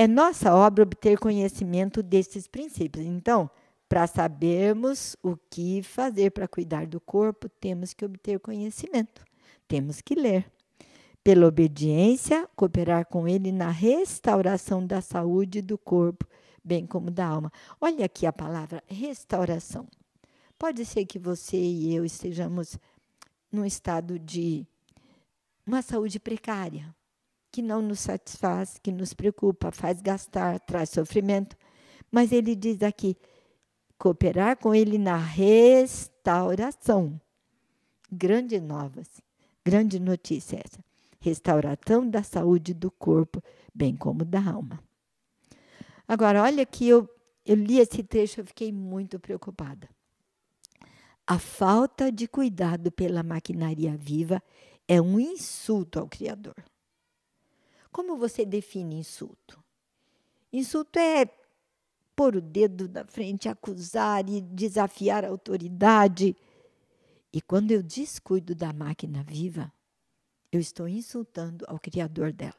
É 0.00 0.06
nossa 0.06 0.54
obra 0.54 0.84
obter 0.84 1.18
conhecimento 1.18 2.04
desses 2.04 2.46
princípios. 2.46 3.04
Então, 3.04 3.50
para 3.88 4.06
sabermos 4.06 5.16
o 5.24 5.36
que 5.50 5.82
fazer 5.82 6.30
para 6.30 6.46
cuidar 6.46 6.86
do 6.86 7.00
corpo, 7.00 7.48
temos 7.48 7.92
que 7.92 8.04
obter 8.04 8.38
conhecimento, 8.38 9.24
temos 9.66 10.00
que 10.00 10.14
ler. 10.14 10.48
Pela 11.24 11.48
obediência, 11.48 12.48
cooperar 12.54 13.06
com 13.06 13.26
ele 13.26 13.50
na 13.50 13.70
restauração 13.70 14.86
da 14.86 15.00
saúde 15.00 15.60
do 15.60 15.76
corpo, 15.76 16.24
bem 16.62 16.86
como 16.86 17.10
da 17.10 17.26
alma. 17.26 17.50
Olha 17.80 18.04
aqui 18.04 18.24
a 18.24 18.32
palavra 18.32 18.80
restauração. 18.86 19.88
Pode 20.56 20.84
ser 20.86 21.06
que 21.06 21.18
você 21.18 21.56
e 21.56 21.92
eu 21.92 22.04
estejamos 22.04 22.78
num 23.50 23.64
estado 23.64 24.16
de 24.16 24.64
uma 25.66 25.82
saúde 25.82 26.20
precária, 26.20 26.94
que 27.50 27.62
não 27.62 27.80
nos 27.80 28.00
satisfaz, 28.00 28.78
que 28.82 28.92
nos 28.92 29.14
preocupa, 29.14 29.70
faz 29.70 30.00
gastar, 30.00 30.60
traz 30.60 30.90
sofrimento. 30.90 31.56
Mas 32.10 32.32
ele 32.32 32.54
diz 32.54 32.82
aqui: 32.82 33.16
cooperar 33.98 34.56
com 34.56 34.74
ele 34.74 34.98
na 34.98 35.16
restauração. 35.16 37.20
Grande 38.10 38.60
novas, 38.60 39.08
grande 39.64 40.00
notícia 40.00 40.60
essa. 40.64 40.82
Restauração 41.20 42.08
da 42.08 42.22
saúde 42.22 42.72
do 42.72 42.90
corpo, 42.90 43.42
bem 43.74 43.96
como 43.96 44.24
da 44.24 44.42
alma. 44.42 44.82
Agora, 46.06 46.42
olha 46.42 46.64
que 46.64 46.88
eu, 46.88 47.08
eu 47.44 47.56
li 47.56 47.78
esse 47.78 48.02
trecho, 48.02 48.40
eu 48.40 48.46
fiquei 48.46 48.72
muito 48.72 49.18
preocupada. 49.18 49.88
A 51.26 51.38
falta 51.38 52.10
de 52.10 52.26
cuidado 52.26 52.90
pela 52.90 53.22
maquinaria 53.22 53.94
viva 53.94 54.42
é 54.86 55.02
um 55.02 55.20
insulto 55.20 55.98
ao 55.98 56.08
Criador. 56.08 56.54
Como 57.90 58.16
você 58.16 58.44
define 58.44 58.96
insulto? 58.96 59.62
Insulto 60.52 60.98
é 60.98 61.26
pôr 62.14 62.36
o 62.36 62.40
dedo 62.40 62.88
na 62.88 63.04
frente, 63.04 63.48
acusar 63.48 64.28
e 64.28 64.40
desafiar 64.40 65.24
a 65.24 65.28
autoridade. 65.28 66.36
E 67.32 67.40
quando 67.40 67.70
eu 67.70 67.82
descuido 67.82 68.54
da 68.54 68.72
máquina 68.72 69.22
viva, 69.22 69.72
eu 70.50 70.60
estou 70.60 70.88
insultando 70.88 71.64
ao 71.68 71.78
Criador 71.78 72.32
dela. 72.32 72.54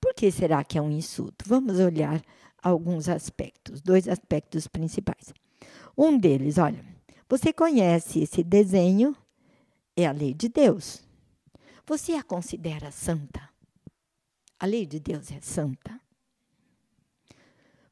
Por 0.00 0.14
que 0.14 0.30
será 0.30 0.64
que 0.64 0.78
é 0.78 0.82
um 0.82 0.90
insulto? 0.90 1.44
Vamos 1.46 1.78
olhar 1.78 2.22
alguns 2.62 3.08
aspectos, 3.08 3.80
dois 3.80 4.08
aspectos 4.08 4.66
principais. 4.66 5.32
Um 5.96 6.18
deles, 6.18 6.58
olha, 6.58 6.84
você 7.28 7.52
conhece 7.52 8.20
esse 8.20 8.42
desenho, 8.42 9.16
é 9.96 10.06
a 10.06 10.12
lei 10.12 10.34
de 10.34 10.48
Deus. 10.48 11.02
Você 11.86 12.12
a 12.14 12.22
considera 12.22 12.90
santa? 12.90 13.48
A 14.58 14.66
lei 14.66 14.86
de 14.86 15.00
Deus 15.00 15.30
é 15.32 15.40
santa? 15.40 16.00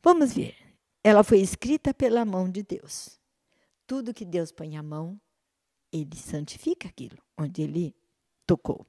Vamos 0.03 0.33
ver. 0.33 0.57
Ela 1.03 1.25
foi 1.25 1.41
escrita 1.41 1.95
pela 1.95 2.25
mão 2.25 2.51
de 2.51 2.63
Deus. 2.63 3.19
Tudo 3.87 4.15
que 4.15 4.25
Deus 4.25 4.53
põe 4.53 4.77
a 4.77 4.83
mão, 4.83 5.19
ele 5.93 6.17
santifica 6.17 6.89
aquilo 6.89 7.19
onde 7.37 7.63
ele 7.63 7.95
tocou. 8.47 8.87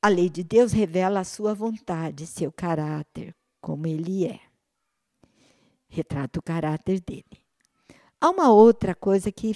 A 0.00 0.08
lei 0.08 0.28
de 0.28 0.44
Deus 0.44 0.72
revela 0.72 1.20
a 1.20 1.24
sua 1.24 1.54
vontade, 1.54 2.26
seu 2.26 2.52
caráter, 2.52 3.34
como 3.60 3.86
ele 3.86 4.26
é. 4.26 4.40
Retrata 5.88 6.38
o 6.38 6.42
caráter 6.42 7.00
dele. 7.00 7.42
Há 8.20 8.30
uma 8.30 8.52
outra 8.52 8.94
coisa 8.94 9.32
que 9.32 9.54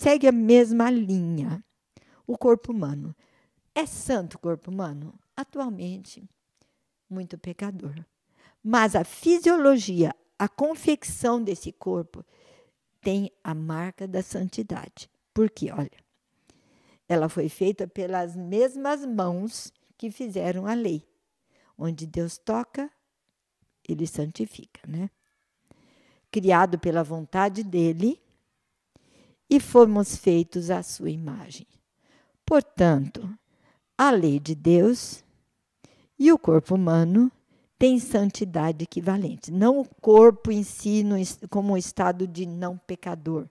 segue 0.00 0.26
a 0.26 0.32
mesma 0.32 0.90
linha. 0.90 1.62
O 2.26 2.38
corpo 2.38 2.72
humano. 2.72 3.14
É 3.74 3.84
santo 3.84 4.34
o 4.34 4.38
corpo 4.38 4.70
humano? 4.70 5.12
Atualmente, 5.36 6.26
muito 7.08 7.36
pecador. 7.36 8.02
Mas 8.64 8.96
a 8.96 9.04
fisiologia, 9.04 10.14
a 10.38 10.48
confecção 10.48 11.42
desse 11.42 11.70
corpo 11.70 12.24
tem 13.02 13.30
a 13.44 13.54
marca 13.54 14.08
da 14.08 14.22
santidade. 14.22 15.10
Porque, 15.34 15.70
olha, 15.70 15.90
ela 17.06 17.28
foi 17.28 17.50
feita 17.50 17.86
pelas 17.86 18.34
mesmas 18.34 19.04
mãos 19.04 19.70
que 19.98 20.10
fizeram 20.10 20.66
a 20.66 20.72
lei. 20.72 21.06
Onde 21.76 22.06
Deus 22.06 22.38
toca, 22.38 22.90
ele 23.86 24.06
santifica, 24.06 24.80
né? 24.88 25.10
Criado 26.30 26.78
pela 26.78 27.02
vontade 27.02 27.62
dele 27.62 28.18
e 29.50 29.58
fomos 29.58 30.16
feitos 30.16 30.70
à 30.70 30.80
sua 30.80 31.10
imagem. 31.10 31.66
Portanto, 32.46 33.28
a 33.98 34.10
lei 34.12 34.38
de 34.38 34.54
Deus 34.54 35.24
e 36.16 36.32
o 36.32 36.38
corpo 36.38 36.76
humano 36.76 37.30
tem 37.76 37.98
santidade 37.98 38.84
equivalente. 38.84 39.50
Não 39.50 39.80
o 39.80 39.84
corpo 40.00 40.52
em 40.52 40.62
si 40.62 41.02
no, 41.02 41.16
como 41.48 41.72
um 41.72 41.76
estado 41.76 42.28
de 42.28 42.46
não 42.46 42.78
pecador. 42.78 43.48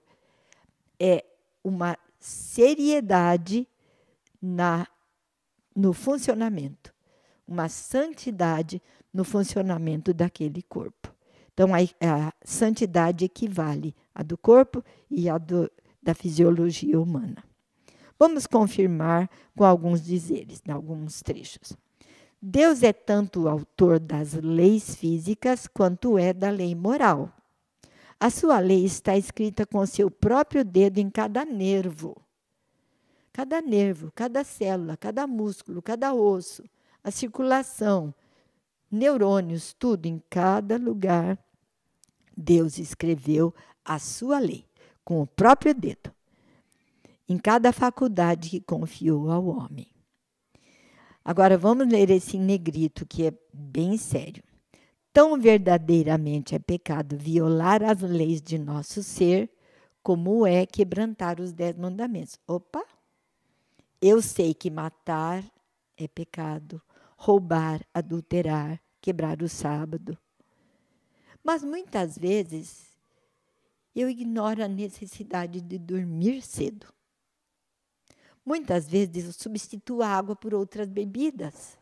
É 0.98 1.24
uma 1.62 1.98
seriedade 2.18 3.68
na, 4.40 4.86
no 5.74 5.92
funcionamento, 5.92 6.94
uma 7.46 7.68
santidade 7.68 8.80
no 9.12 9.24
funcionamento 9.24 10.14
daquele 10.14 10.62
corpo. 10.62 11.14
Então, 11.52 11.74
a, 11.74 11.78
a 11.78 12.32
santidade 12.42 13.24
equivale 13.24 13.94
à 14.14 14.22
do 14.22 14.38
corpo 14.38 14.82
e 15.10 15.28
à 15.28 15.36
do, 15.36 15.70
da 16.02 16.14
fisiologia 16.14 17.00
humana. 17.00 17.44
Vamos 18.18 18.46
confirmar 18.46 19.30
com 19.56 19.64
alguns 19.64 20.02
dizeres, 20.02 20.62
em 20.66 20.70
alguns 20.70 21.22
trechos. 21.22 21.76
Deus 22.40 22.82
é 22.82 22.92
tanto 22.92 23.42
o 23.42 23.48
autor 23.48 23.98
das 23.98 24.34
leis 24.34 24.94
físicas 24.94 25.66
quanto 25.66 26.18
é 26.18 26.32
da 26.32 26.50
lei 26.50 26.74
moral. 26.74 27.32
A 28.18 28.28
sua 28.28 28.58
lei 28.58 28.84
está 28.84 29.16
escrita 29.16 29.66
com 29.66 29.84
seu 29.86 30.10
próprio 30.10 30.64
dedo 30.64 30.98
em 30.98 31.08
cada 31.08 31.44
nervo. 31.44 32.16
Cada 33.32 33.62
nervo, 33.62 34.12
cada 34.14 34.44
célula, 34.44 34.96
cada 34.96 35.26
músculo, 35.26 35.80
cada 35.80 36.12
osso, 36.12 36.62
a 37.02 37.10
circulação, 37.10 38.14
neurônios, 38.90 39.72
tudo 39.72 40.06
em 40.06 40.22
cada 40.28 40.76
lugar. 40.76 41.38
Deus 42.36 42.78
escreveu 42.78 43.54
a 43.84 43.98
sua 43.98 44.38
lei 44.38 44.69
com 45.04 45.20
o 45.22 45.26
próprio 45.26 45.74
dedo, 45.74 46.12
em 47.28 47.38
cada 47.38 47.72
faculdade 47.72 48.50
que 48.50 48.60
confiou 48.60 49.30
ao 49.30 49.46
homem. 49.46 49.86
Agora 51.24 51.56
vamos 51.56 51.86
ler 51.86 52.10
esse 52.10 52.38
negrito 52.38 53.06
que 53.06 53.26
é 53.26 53.32
bem 53.52 53.96
sério. 53.96 54.42
Tão 55.12 55.38
verdadeiramente 55.38 56.54
é 56.54 56.58
pecado 56.58 57.16
violar 57.16 57.82
as 57.82 58.00
leis 58.00 58.40
de 58.40 58.58
nosso 58.58 59.02
ser, 59.02 59.50
como 60.02 60.46
é 60.46 60.64
quebrantar 60.64 61.40
os 61.40 61.52
dez 61.52 61.76
mandamentos. 61.76 62.38
Opa! 62.46 62.84
Eu 64.00 64.22
sei 64.22 64.54
que 64.54 64.70
matar 64.70 65.44
é 65.96 66.08
pecado, 66.08 66.80
roubar, 67.16 67.84
adulterar, 67.92 68.80
quebrar 69.00 69.42
o 69.42 69.48
sábado. 69.48 70.16
Mas 71.44 71.62
muitas 71.62 72.16
vezes 72.16 72.89
eu 73.94 74.08
ignoro 74.08 74.62
a 74.62 74.68
necessidade 74.68 75.60
de 75.60 75.78
dormir 75.78 76.42
cedo. 76.42 76.86
Muitas 78.44 78.88
vezes 78.88 79.26
eu 79.26 79.32
substituo 79.32 80.02
a 80.02 80.08
água 80.08 80.34
por 80.34 80.54
outras 80.54 80.88
bebidas. 80.88 81.78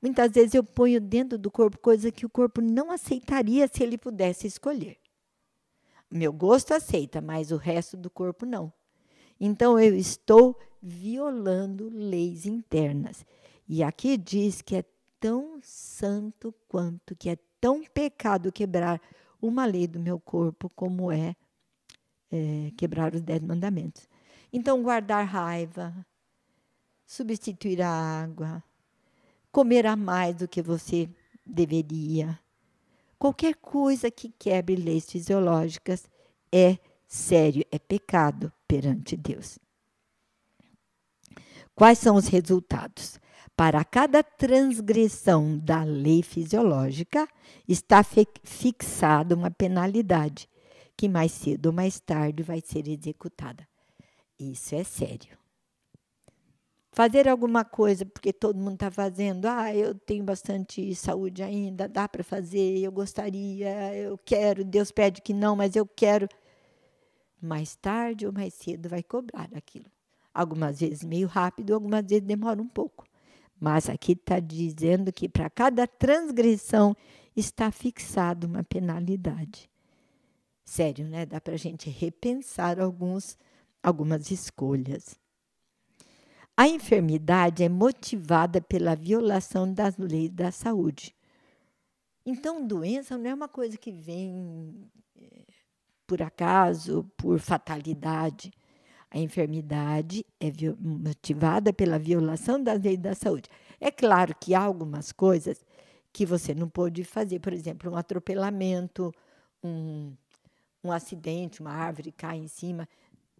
Muitas 0.00 0.32
vezes 0.32 0.54
eu 0.54 0.64
ponho 0.64 1.00
dentro 1.00 1.38
do 1.38 1.50
corpo 1.50 1.78
coisa 1.78 2.10
que 2.10 2.26
o 2.26 2.30
corpo 2.30 2.60
não 2.60 2.90
aceitaria 2.90 3.68
se 3.68 3.82
ele 3.82 3.96
pudesse 3.96 4.46
escolher. 4.46 4.98
Meu 6.10 6.32
gosto 6.32 6.72
aceita, 6.72 7.20
mas 7.20 7.50
o 7.50 7.56
resto 7.56 7.96
do 7.96 8.10
corpo 8.10 8.46
não. 8.46 8.72
Então 9.40 9.80
eu 9.80 9.96
estou 9.96 10.58
violando 10.80 11.88
leis 11.88 12.46
internas. 12.46 13.24
E 13.66 13.82
aqui 13.82 14.16
diz 14.16 14.60
que 14.60 14.76
é 14.76 14.84
tão 15.18 15.58
santo 15.62 16.54
quanto, 16.68 17.16
que 17.16 17.30
é 17.30 17.38
tão 17.60 17.82
pecado 17.82 18.52
quebrar 18.52 19.00
uma 19.46 19.66
lei 19.66 19.86
do 19.86 20.00
meu 20.00 20.18
corpo 20.18 20.70
como 20.74 21.12
é, 21.12 21.36
é 22.32 22.72
quebrar 22.76 23.14
os 23.14 23.20
dez 23.20 23.42
mandamentos. 23.42 24.08
Então, 24.52 24.82
guardar 24.82 25.26
raiva, 25.26 25.94
substituir 27.06 27.82
a 27.82 27.88
água, 27.88 28.62
comer 29.52 29.86
a 29.86 29.96
mais 29.96 30.36
do 30.36 30.48
que 30.48 30.62
você 30.62 31.08
deveria. 31.44 32.38
Qualquer 33.18 33.54
coisa 33.56 34.10
que 34.10 34.30
quebre 34.38 34.76
leis 34.76 35.10
fisiológicas 35.10 36.08
é 36.50 36.78
sério, 37.06 37.64
é 37.70 37.78
pecado 37.78 38.52
perante 38.66 39.16
Deus. 39.16 39.58
Quais 41.74 41.98
são 41.98 42.16
os 42.16 42.28
resultados? 42.28 43.18
Para 43.56 43.84
cada 43.84 44.20
transgressão 44.20 45.56
da 45.56 45.84
lei 45.84 46.24
fisiológica, 46.24 47.28
está 47.68 48.02
fixada 48.02 49.32
uma 49.32 49.48
penalidade, 49.48 50.48
que 50.96 51.08
mais 51.08 51.30
cedo 51.30 51.66
ou 51.66 51.72
mais 51.72 52.00
tarde 52.00 52.42
vai 52.42 52.60
ser 52.60 52.88
executada. 52.88 53.66
Isso 54.36 54.74
é 54.74 54.82
sério. 54.82 55.38
Fazer 56.90 57.28
alguma 57.28 57.64
coisa 57.64 58.04
porque 58.04 58.32
todo 58.32 58.58
mundo 58.58 58.74
está 58.74 58.90
fazendo, 58.90 59.46
ah, 59.46 59.72
eu 59.74 59.94
tenho 59.94 60.24
bastante 60.24 60.92
saúde 60.94 61.40
ainda, 61.40 61.88
dá 61.88 62.08
para 62.08 62.24
fazer, 62.24 62.78
eu 62.80 62.90
gostaria, 62.90 63.94
eu 63.94 64.18
quero, 64.18 64.64
Deus 64.64 64.90
pede 64.90 65.22
que 65.22 65.32
não, 65.32 65.54
mas 65.54 65.76
eu 65.76 65.86
quero. 65.86 66.28
Mais 67.40 67.76
tarde 67.76 68.26
ou 68.26 68.32
mais 68.32 68.54
cedo 68.54 68.88
vai 68.88 69.02
cobrar 69.02 69.48
aquilo. 69.54 69.86
Algumas 70.32 70.80
vezes 70.80 71.04
meio 71.04 71.28
rápido, 71.28 71.72
algumas 71.74 72.04
vezes 72.04 72.24
demora 72.24 72.60
um 72.60 72.68
pouco. 72.68 73.04
Mas 73.64 73.88
aqui 73.88 74.12
está 74.12 74.38
dizendo 74.40 75.10
que 75.10 75.26
para 75.26 75.48
cada 75.48 75.86
transgressão 75.86 76.94
está 77.34 77.70
fixada 77.72 78.46
uma 78.46 78.62
penalidade. 78.62 79.70
Sério, 80.62 81.08
né? 81.08 81.24
Dá 81.24 81.40
para 81.40 81.54
a 81.54 81.56
gente 81.56 81.88
repensar 81.88 82.78
alguns, 82.78 83.38
algumas 83.82 84.30
escolhas. 84.30 85.18
A 86.54 86.68
enfermidade 86.68 87.64
é 87.64 87.68
motivada 87.70 88.60
pela 88.60 88.94
violação 88.94 89.72
das 89.72 89.96
leis 89.96 90.28
da 90.28 90.52
saúde. 90.52 91.16
Então, 92.26 92.66
doença 92.66 93.16
não 93.16 93.30
é 93.30 93.34
uma 93.34 93.48
coisa 93.48 93.78
que 93.78 93.90
vem 93.90 94.90
eh, 95.18 95.46
por 96.06 96.20
acaso, 96.20 97.10
por 97.16 97.40
fatalidade. 97.40 98.52
A 99.14 99.18
enfermidade 99.20 100.26
é 100.40 100.50
motivada 100.80 101.72
pela 101.72 102.00
violação 102.00 102.60
das 102.60 102.82
leis 102.82 102.98
da 102.98 103.14
saúde. 103.14 103.48
É 103.80 103.88
claro 103.88 104.34
que 104.40 104.56
há 104.56 104.60
algumas 104.60 105.12
coisas 105.12 105.64
que 106.12 106.26
você 106.26 106.52
não 106.52 106.68
pode 106.68 107.04
fazer, 107.04 107.38
por 107.38 107.52
exemplo, 107.52 107.92
um 107.92 107.96
atropelamento, 107.96 109.14
um, 109.62 110.12
um 110.82 110.90
acidente, 110.90 111.60
uma 111.60 111.70
árvore 111.70 112.10
cai 112.10 112.38
em 112.38 112.48
cima, 112.48 112.88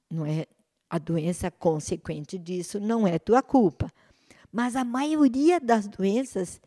não 0.09 0.25
é 0.25 0.47
a 0.89 0.99
doença 0.99 1.51
consequente 1.51 2.39
disso 2.39 2.79
não 2.79 3.05
é 3.05 3.19
tua 3.19 3.43
culpa. 3.43 3.91
Mas 4.53 4.77
a 4.77 4.85
maioria 4.85 5.59
das 5.59 5.89
doenças 5.89 6.61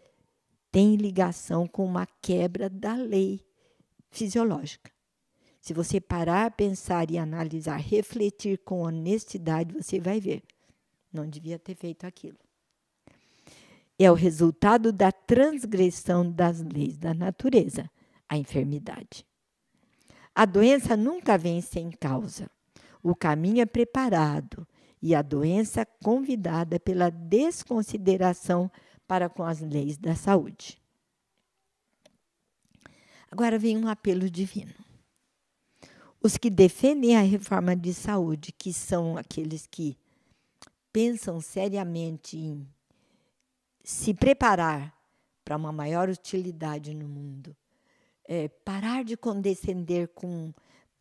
tem 0.70 0.98
ligação 0.98 1.65
com 1.65 1.86
uma 1.86 2.06
quebra 2.22 2.70
da 2.70 2.93
lei 2.93 3.39
fisiológica. 4.12 4.96
Se 5.67 5.73
você 5.73 5.99
parar, 5.99 6.51
pensar 6.51 7.12
e 7.12 7.17
analisar, 7.17 7.75
refletir 7.75 8.58
com 8.60 8.84
honestidade, 8.84 9.73
você 9.73 9.99
vai 9.99 10.17
ver. 10.17 10.41
Não 11.12 11.27
devia 11.27 11.60
ter 11.60 11.75
feito 11.75 12.08
aquilo. 12.08 12.38
É 13.99 14.10
o 14.10 14.13
resultado 14.13 14.93
da 14.93 15.12
transgressão 15.12 16.32
das 16.32 16.62
leis 16.62 16.97
da 16.97 17.13
natureza, 17.13 17.91
a 18.30 18.38
enfermidade. 18.38 19.25
A 20.34 20.45
doença 20.45 20.95
nunca 20.95 21.38
vem 21.38 21.60
sem 21.60 21.91
causa. 21.91 22.49
O 23.03 23.13
caminho 23.13 23.60
é 23.60 23.65
preparado 23.65 24.65
e 25.01 25.13
a 25.13 25.21
doença 25.21 25.86
convidada 26.01 26.80
pela 26.80 27.10
desconsideração 27.10 28.71
para 29.06 29.27
com 29.27 29.43
as 29.43 29.60
leis 29.60 29.97
da 29.97 30.15
saúde. 30.15 30.82
Agora 33.30 33.60
vem 33.60 33.77
um 33.77 33.89
apelo 33.89 34.30
divino. 34.30 34.87
Os 36.21 36.38
que 36.38 36.49
defendem 36.49 37.15
a 37.15 37.21
reforma 37.21 37.75
de 37.75 37.93
saúde, 37.93 38.51
que 38.51 38.73
são 38.73 39.17
aqueles 39.17 39.67
que 39.67 39.97
pensam 40.91 41.39
seriamente 41.39 42.38
em 42.38 42.67
se 43.84 44.13
preparar 44.13 44.93
para 45.45 45.56
uma 45.56 45.71
maior 45.71 46.10
utilidade 46.10 46.93
no 46.93 47.08
mundo, 47.08 47.56
é, 48.27 48.47
parar 48.47 49.03
de 49.03 49.15
condescender 49.15 50.10
com 50.10 50.51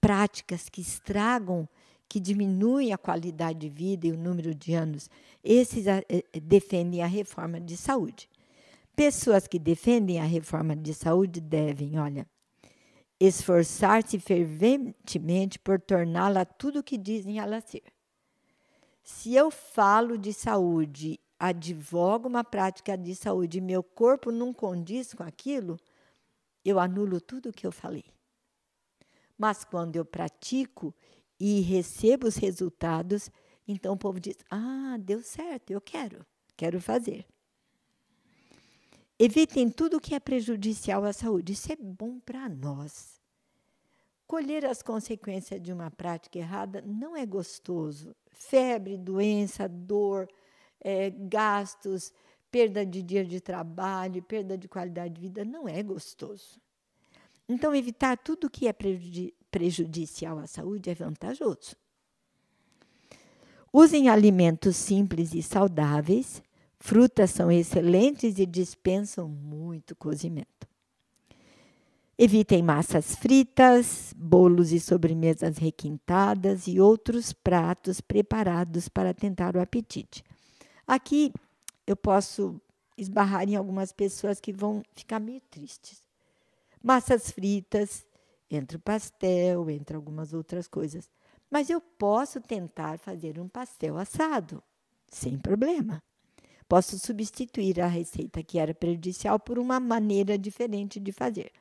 práticas 0.00 0.68
que 0.68 0.80
estragam, 0.80 1.68
que 2.08 2.20
diminuem 2.20 2.92
a 2.92 2.98
qualidade 2.98 3.58
de 3.58 3.68
vida 3.68 4.06
e 4.06 4.12
o 4.12 4.16
número 4.16 4.54
de 4.54 4.74
anos, 4.74 5.10
esses 5.42 5.86
é, 5.86 6.04
defendem 6.40 7.02
a 7.02 7.06
reforma 7.06 7.60
de 7.60 7.76
saúde. 7.76 8.28
Pessoas 8.94 9.46
que 9.46 9.58
defendem 9.58 10.20
a 10.20 10.24
reforma 10.24 10.76
de 10.76 10.94
saúde 10.94 11.40
devem, 11.40 11.98
olha, 11.98 12.26
esforçar-se 13.18 14.18
ferventemente 14.18 15.58
por 15.58 15.80
torná-la 15.80 16.44
tudo 16.44 16.80
o 16.80 16.82
que 16.82 16.98
dizem 16.98 17.38
ela 17.38 17.60
ser. 17.60 17.84
Se 19.02 19.34
eu 19.34 19.50
falo 19.50 20.18
de 20.18 20.32
saúde, 20.32 21.18
advogo 21.38 22.28
uma 22.28 22.44
prática 22.44 22.96
de 22.96 23.14
saúde 23.14 23.58
e 23.58 23.60
meu 23.60 23.82
corpo 23.82 24.30
não 24.30 24.52
condiz 24.52 25.14
com 25.14 25.22
aquilo, 25.22 25.78
eu 26.64 26.78
anulo 26.78 27.20
tudo 27.20 27.50
o 27.50 27.52
que 27.52 27.66
eu 27.66 27.72
falei. 27.72 28.04
Mas 29.38 29.64
quando 29.64 29.96
eu 29.96 30.04
pratico 30.04 30.94
e 31.38 31.60
recebo 31.60 32.26
os 32.26 32.36
resultados, 32.36 33.30
então 33.68 33.94
o 33.94 33.98
povo 33.98 34.18
diz: 34.18 34.36
Ah, 34.50 34.96
deu 34.98 35.22
certo, 35.22 35.70
eu 35.70 35.80
quero, 35.80 36.26
quero 36.56 36.80
fazer. 36.80 37.26
Evitem 39.18 39.70
tudo 39.70 40.00
que 40.00 40.14
é 40.14 40.20
prejudicial 40.20 41.04
à 41.04 41.12
saúde. 41.12 41.52
Isso 41.52 41.72
é 41.72 41.76
bom 41.76 42.20
para 42.20 42.48
nós. 42.48 43.20
Colher 44.26 44.66
as 44.66 44.82
consequências 44.82 45.62
de 45.62 45.72
uma 45.72 45.90
prática 45.90 46.38
errada 46.38 46.82
não 46.84 47.16
é 47.16 47.24
gostoso. 47.24 48.14
Febre, 48.30 48.98
doença, 48.98 49.68
dor, 49.68 50.28
é, 50.80 51.10
gastos, 51.10 52.12
perda 52.50 52.84
de 52.84 53.02
dia 53.02 53.24
de 53.24 53.40
trabalho, 53.40 54.22
perda 54.22 54.58
de 54.58 54.68
qualidade 54.68 55.14
de 55.14 55.20
vida, 55.20 55.44
não 55.44 55.68
é 55.68 55.82
gostoso. 55.82 56.60
Então, 57.48 57.74
evitar 57.74 58.18
tudo 58.18 58.50
que 58.50 58.66
é 58.66 58.74
prejudicial 59.50 60.38
à 60.38 60.46
saúde 60.46 60.90
é 60.90 60.94
vantajoso. 60.94 61.76
Usem 63.72 64.08
alimentos 64.08 64.74
simples 64.76 65.34
e 65.34 65.42
saudáveis. 65.42 66.42
Frutas 66.78 67.30
são 67.30 67.50
excelentes 67.50 68.38
e 68.38 68.46
dispensam 68.46 69.28
muito 69.28 69.96
cozimento. 69.96 70.68
Evitem 72.18 72.62
massas 72.62 73.14
fritas, 73.14 74.14
bolos 74.16 74.72
e 74.72 74.80
sobremesas 74.80 75.58
requintadas 75.58 76.66
e 76.66 76.80
outros 76.80 77.32
pratos 77.32 78.00
preparados 78.00 78.88
para 78.88 79.12
tentar 79.12 79.54
o 79.54 79.60
apetite. 79.60 80.24
Aqui 80.86 81.32
eu 81.86 81.94
posso 81.94 82.58
esbarrar 82.96 83.46
em 83.46 83.54
algumas 83.54 83.92
pessoas 83.92 84.40
que 84.40 84.52
vão 84.52 84.82
ficar 84.94 85.20
meio 85.20 85.42
tristes. 85.50 86.00
Massas 86.82 87.30
fritas, 87.30 88.06
entre 88.50 88.76
o 88.76 88.80
pastel, 88.80 89.68
entre 89.68 89.94
algumas 89.94 90.32
outras 90.32 90.66
coisas. 90.66 91.10
Mas 91.50 91.68
eu 91.68 91.80
posso 91.80 92.40
tentar 92.40 92.98
fazer 92.98 93.38
um 93.38 93.48
pastel 93.48 93.98
assado, 93.98 94.62
sem 95.08 95.38
problema. 95.38 96.02
Posso 96.68 96.98
substituir 96.98 97.80
a 97.80 97.86
receita 97.86 98.42
que 98.42 98.58
era 98.58 98.74
prejudicial 98.74 99.38
por 99.38 99.58
uma 99.58 99.78
maneira 99.78 100.36
diferente 100.36 100.98
de 100.98 101.12
fazer. 101.12 101.52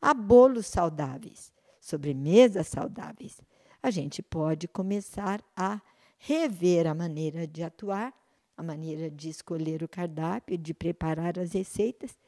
Há 0.00 0.12
bolos 0.12 0.66
saudáveis, 0.66 1.52
sobremesas 1.80 2.66
saudáveis. 2.66 3.40
A 3.82 3.90
gente 3.90 4.22
pode 4.22 4.66
começar 4.66 5.42
a 5.56 5.80
rever 6.18 6.86
a 6.86 6.94
maneira 6.94 7.46
de 7.46 7.62
atuar 7.62 8.12
a 8.58 8.62
maneira 8.62 9.08
de 9.08 9.28
escolher 9.28 9.84
o 9.84 9.88
cardápio, 9.88 10.58
de 10.58 10.74
preparar 10.74 11.38
as 11.38 11.52
receitas 11.52 12.18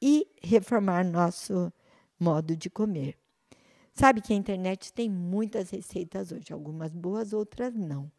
e 0.00 0.28
reformar 0.40 1.04
nosso 1.04 1.72
modo 2.20 2.56
de 2.56 2.70
comer. 2.70 3.18
Sabe 3.92 4.20
que 4.20 4.32
a 4.32 4.36
internet 4.36 4.92
tem 4.92 5.10
muitas 5.10 5.70
receitas 5.70 6.30
hoje, 6.30 6.52
algumas 6.52 6.94
boas, 6.94 7.32
outras 7.32 7.74
não. 7.74 8.10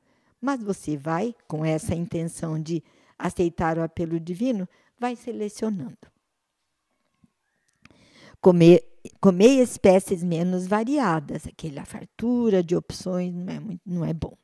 Mas 0.42 0.62
você 0.62 0.98
vai, 0.98 1.34
com 1.48 1.64
essa 1.64 1.96
intenção 1.96 2.62
de 2.62 2.84
aceitar 3.18 3.78
o 3.78 3.84
apelo 3.84 4.20
divino, 4.20 4.68
vai 5.00 5.16
selecionando. 5.16 5.98
Comer, 8.40 8.84
comer 9.20 9.62
espécies 9.62 10.24
menos 10.24 10.68
variadas, 10.68 11.48
aquela 11.48 11.86
fartura 11.86 12.64
de 12.64 12.76
opções 12.76 13.34
não 13.34 13.54
é, 13.54 13.60
muito, 13.60 13.82
não 13.86 14.06
é 14.06 14.14
bom 14.14 14.38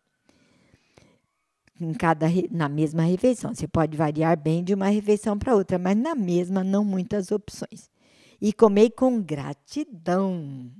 em 1.80 1.94
cada 1.94 2.28
na 2.52 2.70
mesma 2.70 3.04
refeição. 3.04 3.54
Você 3.54 3.68
pode 3.68 3.98
variar 3.98 4.38
bem 4.40 4.64
de 4.64 4.74
uma 4.74 4.88
refeição 4.88 5.38
para 5.38 5.56
outra, 5.56 5.78
mas 5.78 5.98
na 5.98 6.16
mesma 6.16 6.64
não 6.64 6.84
muitas 6.84 7.32
opções. 7.32 7.90
E 8.42 8.52
comer 8.54 8.92
com 8.92 9.22
gratidão. 9.22 10.72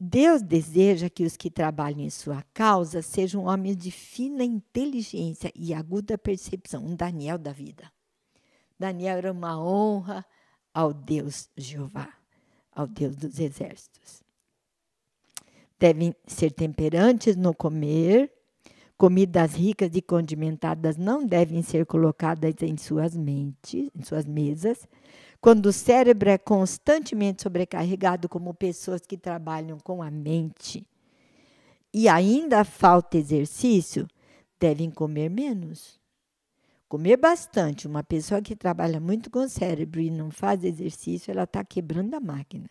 Deus 0.00 0.42
deseja 0.42 1.10
que 1.10 1.24
os 1.24 1.36
que 1.36 1.50
trabalhem 1.50 2.06
em 2.06 2.10
sua 2.10 2.44
causa 2.54 3.02
sejam 3.02 3.44
homens 3.44 3.76
de 3.76 3.90
fina 3.90 4.44
inteligência 4.44 5.52
e 5.54 5.74
aguda 5.74 6.16
percepção, 6.16 6.84
um 6.84 6.94
Daniel 6.94 7.38
da 7.38 7.52
vida. 7.52 7.90
Daniel 8.78 9.18
era 9.18 9.32
uma 9.32 9.60
honra 9.60 10.24
ao 10.72 10.92
Deus 10.92 11.50
Jeová, 11.56 12.08
ao 12.72 12.86
Deus 12.86 13.16
dos 13.16 13.40
exércitos 13.40 14.22
devem 15.78 16.12
ser 16.26 16.50
temperantes 16.50 17.36
no 17.36 17.54
comer, 17.54 18.32
Comidas 18.98 19.54
ricas 19.54 19.94
e 19.94 20.02
condimentadas 20.02 20.96
não 20.96 21.24
devem 21.24 21.62
ser 21.62 21.86
colocadas 21.86 22.56
em 22.62 22.76
suas 22.76 23.16
mentes, 23.16 23.88
em 23.96 24.02
suas 24.02 24.26
mesas. 24.26 24.88
Quando 25.40 25.66
o 25.66 25.72
cérebro 25.72 26.30
é 26.30 26.36
constantemente 26.36 27.42
sobrecarregado, 27.42 28.28
como 28.28 28.52
pessoas 28.52 29.02
que 29.02 29.16
trabalham 29.16 29.78
com 29.78 30.02
a 30.02 30.10
mente, 30.10 30.84
e 31.94 32.08
ainda 32.08 32.64
falta 32.64 33.16
exercício, 33.16 34.06
devem 34.58 34.90
comer 34.90 35.30
menos. 35.30 35.98
Comer 36.88 37.16
bastante. 37.16 37.86
Uma 37.86 38.02
pessoa 38.02 38.42
que 38.42 38.56
trabalha 38.56 38.98
muito 38.98 39.30
com 39.30 39.40
o 39.40 39.48
cérebro 39.48 40.00
e 40.00 40.10
não 40.10 40.30
faz 40.30 40.64
exercício, 40.64 41.30
ela 41.30 41.44
está 41.44 41.64
quebrando 41.64 42.14
a 42.14 42.20
máquina. 42.20 42.68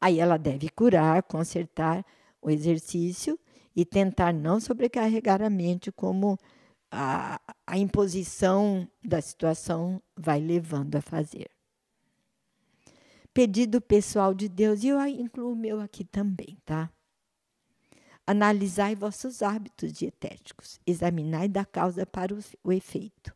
Aí 0.00 0.20
ela 0.20 0.36
deve 0.36 0.68
curar, 0.68 1.22
consertar 1.22 2.04
o 2.42 2.50
exercício 2.50 3.38
e 3.74 3.84
tentar 3.84 4.34
não 4.34 4.60
sobrecarregar 4.60 5.42
a 5.42 5.48
mente 5.48 5.90
como 5.90 6.38
a, 6.90 7.40
a 7.66 7.78
imposição 7.78 8.86
da 9.02 9.20
situação 9.20 10.00
vai 10.16 10.40
levando 10.40 10.96
a 10.96 11.00
fazer. 11.00 11.53
Pedido 13.34 13.80
pessoal 13.80 14.32
de 14.32 14.48
Deus, 14.48 14.84
e 14.84 14.88
eu 14.88 15.06
incluo 15.06 15.54
o 15.54 15.56
meu 15.56 15.80
aqui 15.80 16.04
também, 16.04 16.56
tá? 16.64 16.88
Analisai 18.24 18.94
vossos 18.94 19.42
hábitos 19.42 19.92
dietéticos, 19.92 20.80
examinai 20.86 21.48
da 21.48 21.64
causa 21.64 22.06
para 22.06 22.32
o, 22.62 22.72
efeito. 22.72 23.34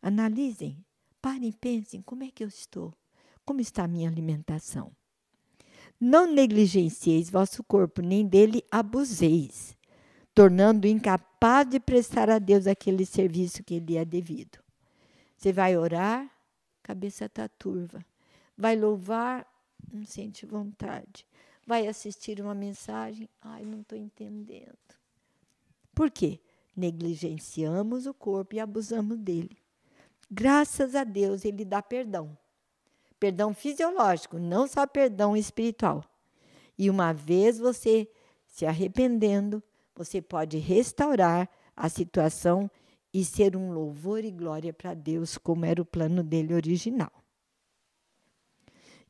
Analisem, 0.00 0.82
parem, 1.20 1.52
pensem, 1.52 2.00
como 2.00 2.24
é 2.24 2.30
que 2.30 2.42
eu 2.42 2.48
estou? 2.48 2.94
Como 3.44 3.60
está 3.60 3.84
a 3.84 3.88
minha 3.88 4.08
alimentação? 4.08 4.90
Não 6.00 6.26
negligencieis 6.26 7.28
vosso 7.28 7.62
corpo, 7.62 8.00
nem 8.00 8.26
dele 8.26 8.64
abuseis, 8.70 9.76
tornando 10.34 10.86
incapaz 10.86 11.68
de 11.68 11.78
prestar 11.78 12.30
a 12.30 12.38
Deus 12.38 12.66
aquele 12.66 13.04
serviço 13.04 13.62
que 13.62 13.78
lhe 13.78 13.98
é 13.98 14.06
devido. 14.06 14.58
Você 15.36 15.52
vai 15.52 15.76
orar, 15.76 16.30
cabeça 16.82 17.26
está 17.26 17.46
turva. 17.46 18.02
Vai 18.60 18.76
louvar, 18.76 19.46
não 19.90 20.04
sente 20.04 20.44
vontade. 20.44 21.26
Vai 21.66 21.88
assistir 21.88 22.40
uma 22.40 22.54
mensagem, 22.54 23.28
ai, 23.40 23.64
não 23.64 23.80
estou 23.80 23.96
entendendo. 23.96 24.76
Por 25.94 26.10
quê? 26.10 26.38
Negligenciamos 26.76 28.06
o 28.06 28.12
corpo 28.12 28.54
e 28.54 28.60
abusamos 28.60 29.18
dele. 29.18 29.56
Graças 30.30 30.94
a 30.94 31.04
Deus, 31.04 31.44
ele 31.44 31.64
dá 31.64 31.82
perdão 31.82 32.36
perdão 33.20 33.52
fisiológico, 33.52 34.38
não 34.38 34.66
só 34.66 34.86
perdão 34.86 35.36
espiritual. 35.36 36.02
E 36.76 36.88
uma 36.88 37.12
vez 37.12 37.58
você 37.58 38.08
se 38.46 38.64
arrependendo, 38.64 39.62
você 39.94 40.22
pode 40.22 40.56
restaurar 40.56 41.48
a 41.76 41.88
situação 41.90 42.70
e 43.12 43.24
ser 43.24 43.54
um 43.54 43.72
louvor 43.72 44.24
e 44.24 44.30
glória 44.30 44.72
para 44.72 44.94
Deus, 44.94 45.36
como 45.36 45.66
era 45.66 45.82
o 45.82 45.84
plano 45.84 46.22
dele 46.22 46.54
original. 46.54 47.12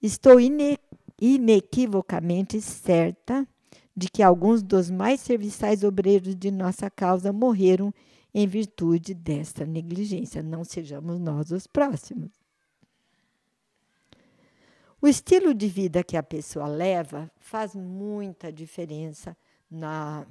Estou 0.03 0.41
ine 0.41 0.79
inequivocamente 1.21 2.61
certa 2.61 3.47
de 3.95 4.09
que 4.09 4.23
alguns 4.23 4.63
dos 4.63 4.91
mais 4.91 5.21
serviçais 5.21 5.85
obreiros 5.85 6.35
de 6.35 6.51
nossa 6.51 6.91
causa 6.91 7.33
morreram 7.33 7.93
em 8.33 8.47
virtude 8.47 9.13
desta 9.13 9.67
negligência. 9.67 10.43
Não 10.43 10.65
sejamos 10.65 11.21
nós 11.21 11.51
os 11.51 11.67
próximos. 11.67 12.31
O 15.03 15.09
estilo 15.09 15.55
de 15.55 15.67
vida 15.67 16.05
que 16.05 16.17
a 16.17 16.23
pessoa 16.23 16.67
leva 16.67 17.31
faz 17.39 17.75
muita 17.75 18.53
diferença 18.53 19.37
na, 19.71 20.27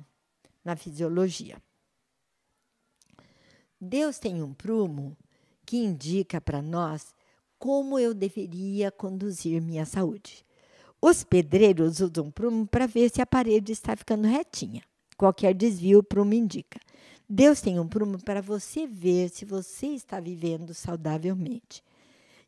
na 0.63 0.75
fisiologia. 0.75 1.61
Deus 3.81 4.19
tem 4.19 4.43
um 4.43 4.53
prumo 4.53 5.17
que 5.65 5.77
indica 5.77 6.41
para 6.41 6.61
nós 6.61 7.15
como 7.59 7.99
eu 7.99 8.13
deveria 8.13 8.89
conduzir 8.89 9.61
minha 9.61 9.85
saúde. 9.85 10.45
Os 11.01 11.23
pedreiros 11.23 11.99
usam 11.99 12.31
prumo 12.31 12.65
para 12.65 12.87
ver 12.87 13.09
se 13.09 13.21
a 13.21 13.25
parede 13.25 13.73
está 13.73 13.95
ficando 13.95 14.27
retinha. 14.27 14.81
Qualquer 15.17 15.53
desvio, 15.53 15.99
o 15.99 16.03
prumo 16.03 16.33
indica. 16.33 16.79
Deus 17.29 17.61
tem 17.61 17.79
um 17.79 17.87
prumo 17.87 18.17
para 18.23 18.41
você 18.41 18.87
ver 18.87 19.29
se 19.29 19.45
você 19.45 19.87
está 19.87 20.19
vivendo 20.19 20.73
saudavelmente. 20.73 21.83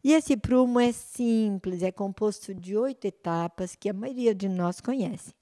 E 0.04 0.14
esse 0.14 0.36
prumo 0.36 0.80
é 0.80 0.92
simples, 0.92 1.84
é 1.84 1.92
composto 1.92 2.56
de 2.56 2.76
oito 2.76 3.06
etapas 3.06 3.76
que 3.76 3.90
a 3.90 3.94
maioria 3.94 4.34
de 4.34 4.50
nós 4.50 4.82
conhece: 4.82 5.36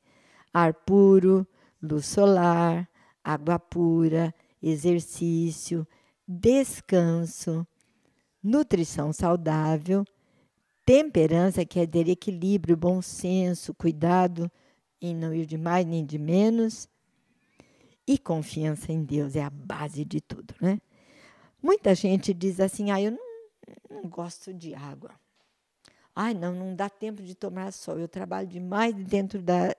ar 0.53 0.73
puro, 0.73 1.47
luz 1.81 2.07
solar, 2.07 2.89
água 3.23 3.57
pura, 3.57 4.35
exercício, 4.61 5.87
descanso, 6.27 7.65
nutrição 8.41 9.11
saudável, 9.13 10.05
temperança, 10.85 11.65
quer 11.65 11.85
dizer 11.87 12.09
equilíbrio, 12.09 12.77
bom 12.77 13.01
senso, 13.01 13.73
cuidado 13.73 14.51
em 15.01 15.15
não 15.15 15.33
ir 15.33 15.45
de 15.45 15.57
mais 15.57 15.85
nem 15.85 16.05
de 16.05 16.17
menos, 16.17 16.87
e 18.07 18.17
confiança 18.17 18.91
em 18.91 19.03
Deus 19.03 19.35
é 19.35 19.43
a 19.43 19.49
base 19.49 20.03
de 20.03 20.19
tudo, 20.19 20.53
né? 20.59 20.79
Muita 21.61 21.93
gente 21.93 22.33
diz 22.33 22.59
assim: 22.59 22.89
"Ah, 22.89 23.01
eu 23.01 23.11
não 23.11 23.29
não 23.89 24.09
gosto 24.09 24.53
de 24.53 24.73
água. 24.73 25.11
Ai, 26.15 26.33
não, 26.33 26.53
não 26.53 26.75
dá 26.75 26.89
tempo 26.89 27.21
de 27.21 27.35
tomar 27.35 27.71
sol. 27.71 27.97
Eu 27.99 28.07
trabalho 28.07 28.47
demais 28.47 28.93
dentro, 28.95 29.41
da, 29.41 29.75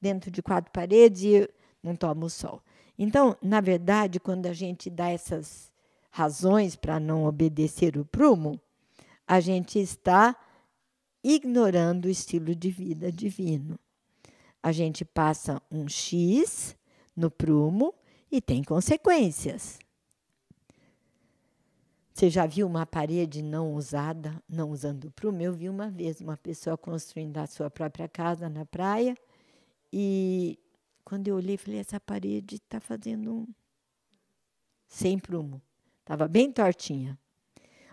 dentro 0.00 0.30
de 0.30 0.42
quatro 0.42 0.70
paredes 0.72 1.22
e 1.22 1.48
não 1.82 1.94
tomo 1.94 2.28
sol. 2.28 2.62
Então, 2.98 3.36
na 3.42 3.60
verdade, 3.60 4.20
quando 4.20 4.46
a 4.46 4.52
gente 4.52 4.88
dá 4.90 5.10
essas 5.10 5.70
razões 6.14 6.76
para 6.76 7.00
não 7.00 7.24
obedecer 7.24 7.98
o 7.98 8.04
prumo, 8.04 8.60
a 9.26 9.40
gente 9.40 9.80
está 9.80 10.36
ignorando 11.24 12.04
o 12.04 12.08
estilo 12.08 12.54
de 12.54 12.70
vida 12.70 13.10
divino. 13.10 13.76
A 14.62 14.70
gente 14.70 15.04
passa 15.04 15.60
um 15.68 15.88
X 15.88 16.76
no 17.16 17.32
prumo 17.32 17.92
e 18.30 18.40
tem 18.40 18.62
consequências. 18.62 19.80
Você 22.12 22.30
já 22.30 22.46
viu 22.46 22.68
uma 22.68 22.86
parede 22.86 23.42
não 23.42 23.74
usada, 23.74 24.40
não 24.48 24.70
usando 24.70 25.10
prumo? 25.10 25.42
Eu 25.42 25.52
vi 25.52 25.68
uma 25.68 25.90
vez 25.90 26.20
uma 26.20 26.36
pessoa 26.36 26.78
construindo 26.78 27.38
a 27.38 27.46
sua 27.48 27.68
própria 27.68 28.08
casa 28.08 28.48
na 28.48 28.64
praia 28.64 29.16
e 29.92 30.60
quando 31.04 31.26
eu 31.26 31.34
olhei, 31.34 31.56
falei: 31.56 31.80
essa 31.80 31.98
parede 31.98 32.54
está 32.54 32.78
fazendo 32.78 33.34
um... 33.34 33.48
sem 34.86 35.18
prumo. 35.18 35.60
Estava 36.04 36.28
bem 36.28 36.52
tortinha. 36.52 37.18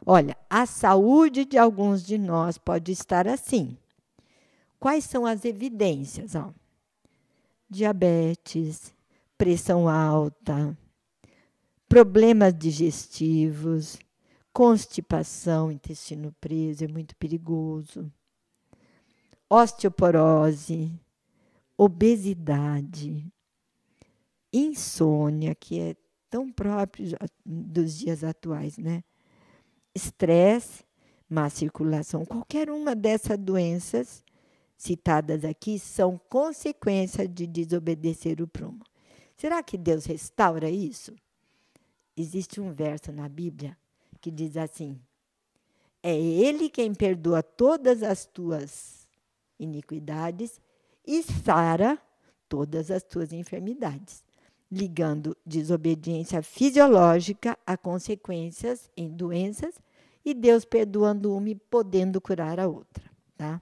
Olha, 0.06 0.36
a 0.50 0.65
saúde 0.65 1.45
de 1.45 1.58
alguns 1.58 2.04
de 2.04 2.17
nós 2.17 2.58
pode 2.58 2.91
estar 2.91 3.26
assim. 3.26 3.78
Quais 4.78 5.06
são 5.06 5.26
as 5.26 5.45
evidências? 5.45 6.36
Ó, 6.36 6.54
diabetes, 7.69 8.93
pressão 9.38 9.88
alta, 9.88 10.78
problemas 11.88 12.54
digestivos, 12.54 13.97
constipação, 14.52 15.71
intestino 15.71 16.36
preso 16.41 16.84
é 16.84 16.89
muito 16.89 17.15
perigoso, 17.15 18.12
osteoporose, 19.50 20.91
obesidade, 21.78 23.26
insônia, 24.52 25.56
que 25.56 25.80
é 25.80 25.95
tão 26.32 26.52
próprio 26.52 27.17
dos 27.46 27.96
dias 27.96 28.24
atuais, 28.24 28.78
né? 28.78 29.04
Estresse, 29.94 30.84
má 31.30 31.50
circulação, 31.50 32.26
qualquer 32.26 32.72
uma 32.72 32.96
dessas 32.96 33.38
doenças 33.38 34.24
citadas 34.78 35.46
aqui 35.46 35.78
são 35.78 36.17
consequência 36.30 37.28
de 37.28 37.46
desobedecer 37.46 38.41
o 38.41 38.48
prumo. 38.48 38.84
Será 39.36 39.62
que 39.62 39.78
Deus 39.78 40.06
restaura 40.06 40.70
isso? 40.70 41.13
Existe 42.15 42.60
um 42.60 42.74
verso 42.74 43.12
na 43.12 43.28
Bíblia 43.28 43.78
que 44.22 44.32
diz 44.32 44.56
assim: 44.56 45.00
É 46.02 46.15
Ele 46.15 46.70
quem 46.70 46.94
perdoa 46.94 47.44
todas 47.44 48.02
as 48.02 48.26
tuas 48.26 49.08
iniquidades 49.60 50.62
e 51.06 51.22
sara 51.24 52.00
todas 52.48 52.91
as 52.91 53.02
tuas 53.02 53.32
enfermidades, 53.32 54.26
ligando 54.71 55.36
desobediência 55.45 56.41
fisiológica 56.41 57.57
a 57.67 57.75
consequências 57.75 58.89
em 58.95 59.10
doenças 59.10 59.75
e 60.23 60.34
Deus 60.34 60.63
perdoando 60.63 61.36
uma 61.36 61.49
e 61.49 61.55
podendo 61.55 62.21
curar 62.21 62.60
a 62.60 62.67
outra, 62.67 63.03
tá? 63.36 63.62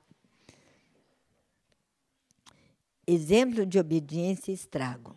Exemplo 3.08 3.66
de 3.66 3.80
obediência 3.80 4.52
e 4.52 4.54
estrago. 4.54 5.16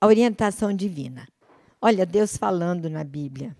A 0.00 0.06
orientação 0.06 0.72
divina. 0.72 1.26
Olha, 1.80 2.06
Deus 2.06 2.36
falando 2.36 2.88
na 2.88 3.02
Bíblia, 3.02 3.56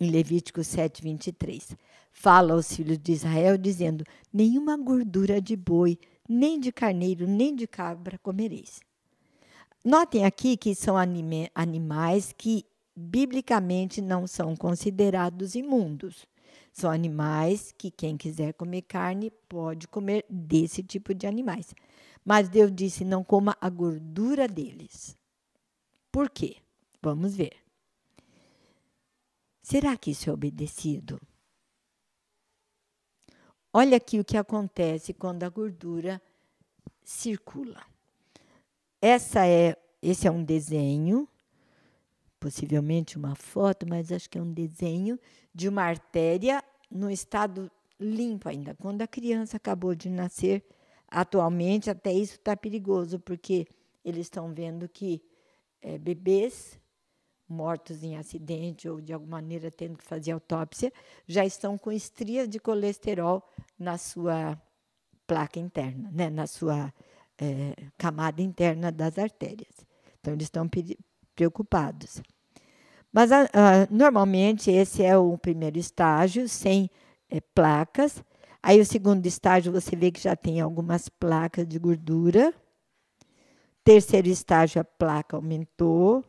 em 0.00 0.10
Levítico 0.10 0.64
7, 0.64 1.02
23. 1.02 1.76
Fala 2.10 2.54
aos 2.54 2.74
filhos 2.74 2.98
de 2.98 3.12
Israel, 3.12 3.56
dizendo: 3.56 4.04
Nenhuma 4.32 4.76
gordura 4.76 5.40
de 5.40 5.54
boi, 5.54 5.98
nem 6.28 6.58
de 6.58 6.72
carneiro, 6.72 7.28
nem 7.28 7.54
de 7.54 7.66
cabra 7.66 8.18
comereis. 8.18 8.80
Notem 9.84 10.24
aqui 10.24 10.56
que 10.56 10.74
são 10.74 10.96
anime, 10.96 11.50
animais 11.54 12.32
que 12.32 12.64
biblicamente 12.96 14.00
não 14.00 14.26
são 14.26 14.56
considerados 14.56 15.54
imundos. 15.54 16.26
São 16.72 16.90
animais 16.90 17.70
que 17.76 17.90
quem 17.90 18.16
quiser 18.16 18.54
comer 18.54 18.82
carne 18.82 19.30
pode 19.46 19.86
comer 19.86 20.24
desse 20.28 20.82
tipo 20.82 21.12
de 21.12 21.26
animais. 21.26 21.74
Mas 22.24 22.48
Deus 22.48 22.72
disse: 22.74 23.04
não 23.04 23.22
coma 23.22 23.56
a 23.60 23.68
gordura 23.68 24.48
deles. 24.48 25.16
Por 26.10 26.30
quê? 26.30 26.56
Vamos 27.02 27.36
ver. 27.36 27.56
Será 29.62 29.96
que 29.98 30.12
isso 30.12 30.30
é 30.30 30.32
obedecido? 30.32 31.20
Olha 33.70 33.98
aqui 33.98 34.18
o 34.18 34.24
que 34.24 34.36
acontece 34.36 35.12
quando 35.12 35.42
a 35.42 35.48
gordura 35.48 36.22
circula. 37.02 37.93
Essa 39.06 39.46
é, 39.46 39.76
esse 40.00 40.26
é 40.26 40.30
um 40.30 40.42
desenho 40.42 41.28
possivelmente 42.40 43.18
uma 43.18 43.34
foto, 43.34 43.86
mas 43.86 44.10
acho 44.10 44.30
que 44.30 44.38
é 44.38 44.40
um 44.40 44.50
desenho 44.50 45.20
de 45.54 45.68
uma 45.68 45.82
artéria 45.82 46.64
no 46.90 47.10
estado 47.10 47.70
limpo 48.00 48.48
ainda, 48.48 48.74
quando 48.74 49.02
a 49.02 49.06
criança 49.06 49.58
acabou 49.58 49.94
de 49.94 50.08
nascer. 50.08 50.64
Atualmente, 51.06 51.90
até 51.90 52.14
isso 52.14 52.36
está 52.36 52.56
perigoso, 52.56 53.20
porque 53.20 53.66
eles 54.02 54.22
estão 54.22 54.54
vendo 54.54 54.88
que 54.88 55.22
é, 55.82 55.98
bebês 55.98 56.80
mortos 57.46 58.02
em 58.02 58.16
acidente 58.16 58.88
ou 58.88 59.02
de 59.02 59.12
alguma 59.12 59.36
maneira 59.36 59.70
tendo 59.70 59.98
que 59.98 60.04
fazer 60.04 60.32
autópsia 60.32 60.90
já 61.26 61.44
estão 61.44 61.76
com 61.76 61.92
estrias 61.92 62.48
de 62.48 62.58
colesterol 62.58 63.46
na 63.78 63.98
sua 63.98 64.58
placa 65.26 65.60
interna, 65.60 66.10
né? 66.10 66.30
na 66.30 66.46
sua 66.46 66.90
é, 67.38 67.74
camada 67.98 68.42
interna 68.42 68.90
das 68.90 69.18
artérias. 69.18 69.86
Então, 70.20 70.34
eles 70.34 70.46
estão 70.46 70.68
preocupados. 71.34 72.22
Mas 73.12 73.30
uh, 73.30 73.86
normalmente 73.90 74.72
esse 74.72 75.04
é 75.04 75.16
o 75.16 75.38
primeiro 75.38 75.78
estágio, 75.78 76.48
sem 76.48 76.90
é, 77.30 77.40
placas. 77.40 78.24
Aí 78.60 78.80
o 78.80 78.84
segundo 78.84 79.24
estágio 79.26 79.70
você 79.70 79.94
vê 79.94 80.10
que 80.10 80.20
já 80.20 80.34
tem 80.34 80.60
algumas 80.60 81.08
placas 81.08 81.64
de 81.64 81.78
gordura. 81.78 82.52
Terceiro 83.84 84.26
estágio 84.26 84.80
a 84.80 84.84
placa 84.84 85.36
aumentou. 85.36 86.24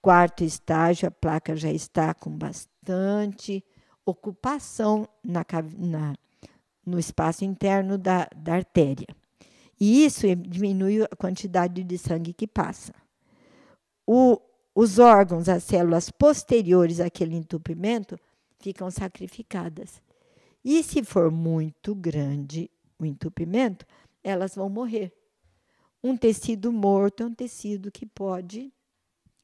Quarto 0.00 0.44
estágio 0.44 1.08
a 1.08 1.10
placa 1.10 1.54
já 1.54 1.70
está 1.70 2.14
com 2.14 2.30
bastante 2.30 3.62
ocupação 4.06 5.06
na, 5.22 5.44
na 5.76 6.14
no 6.86 6.98
espaço 6.98 7.44
interno 7.44 7.98
da, 7.98 8.26
da 8.34 8.54
artéria. 8.54 9.08
E 9.80 10.04
isso 10.04 10.26
diminui 10.36 11.02
a 11.02 11.16
quantidade 11.16 11.84
de 11.84 11.98
sangue 11.98 12.32
que 12.32 12.46
passa. 12.46 12.92
O, 14.06 14.40
os 14.74 14.98
órgãos, 14.98 15.48
as 15.48 15.62
células 15.64 16.10
posteriores 16.10 17.00
àquele 17.00 17.36
entupimento 17.36 18.18
ficam 18.58 18.90
sacrificadas. 18.90 20.02
E 20.64 20.82
se 20.82 21.02
for 21.04 21.30
muito 21.30 21.94
grande 21.94 22.70
o 22.98 23.06
entupimento, 23.06 23.86
elas 24.22 24.54
vão 24.54 24.68
morrer. 24.68 25.12
Um 26.02 26.16
tecido 26.16 26.72
morto 26.72 27.22
é 27.22 27.26
um 27.26 27.34
tecido 27.34 27.90
que 27.90 28.06
pode 28.06 28.72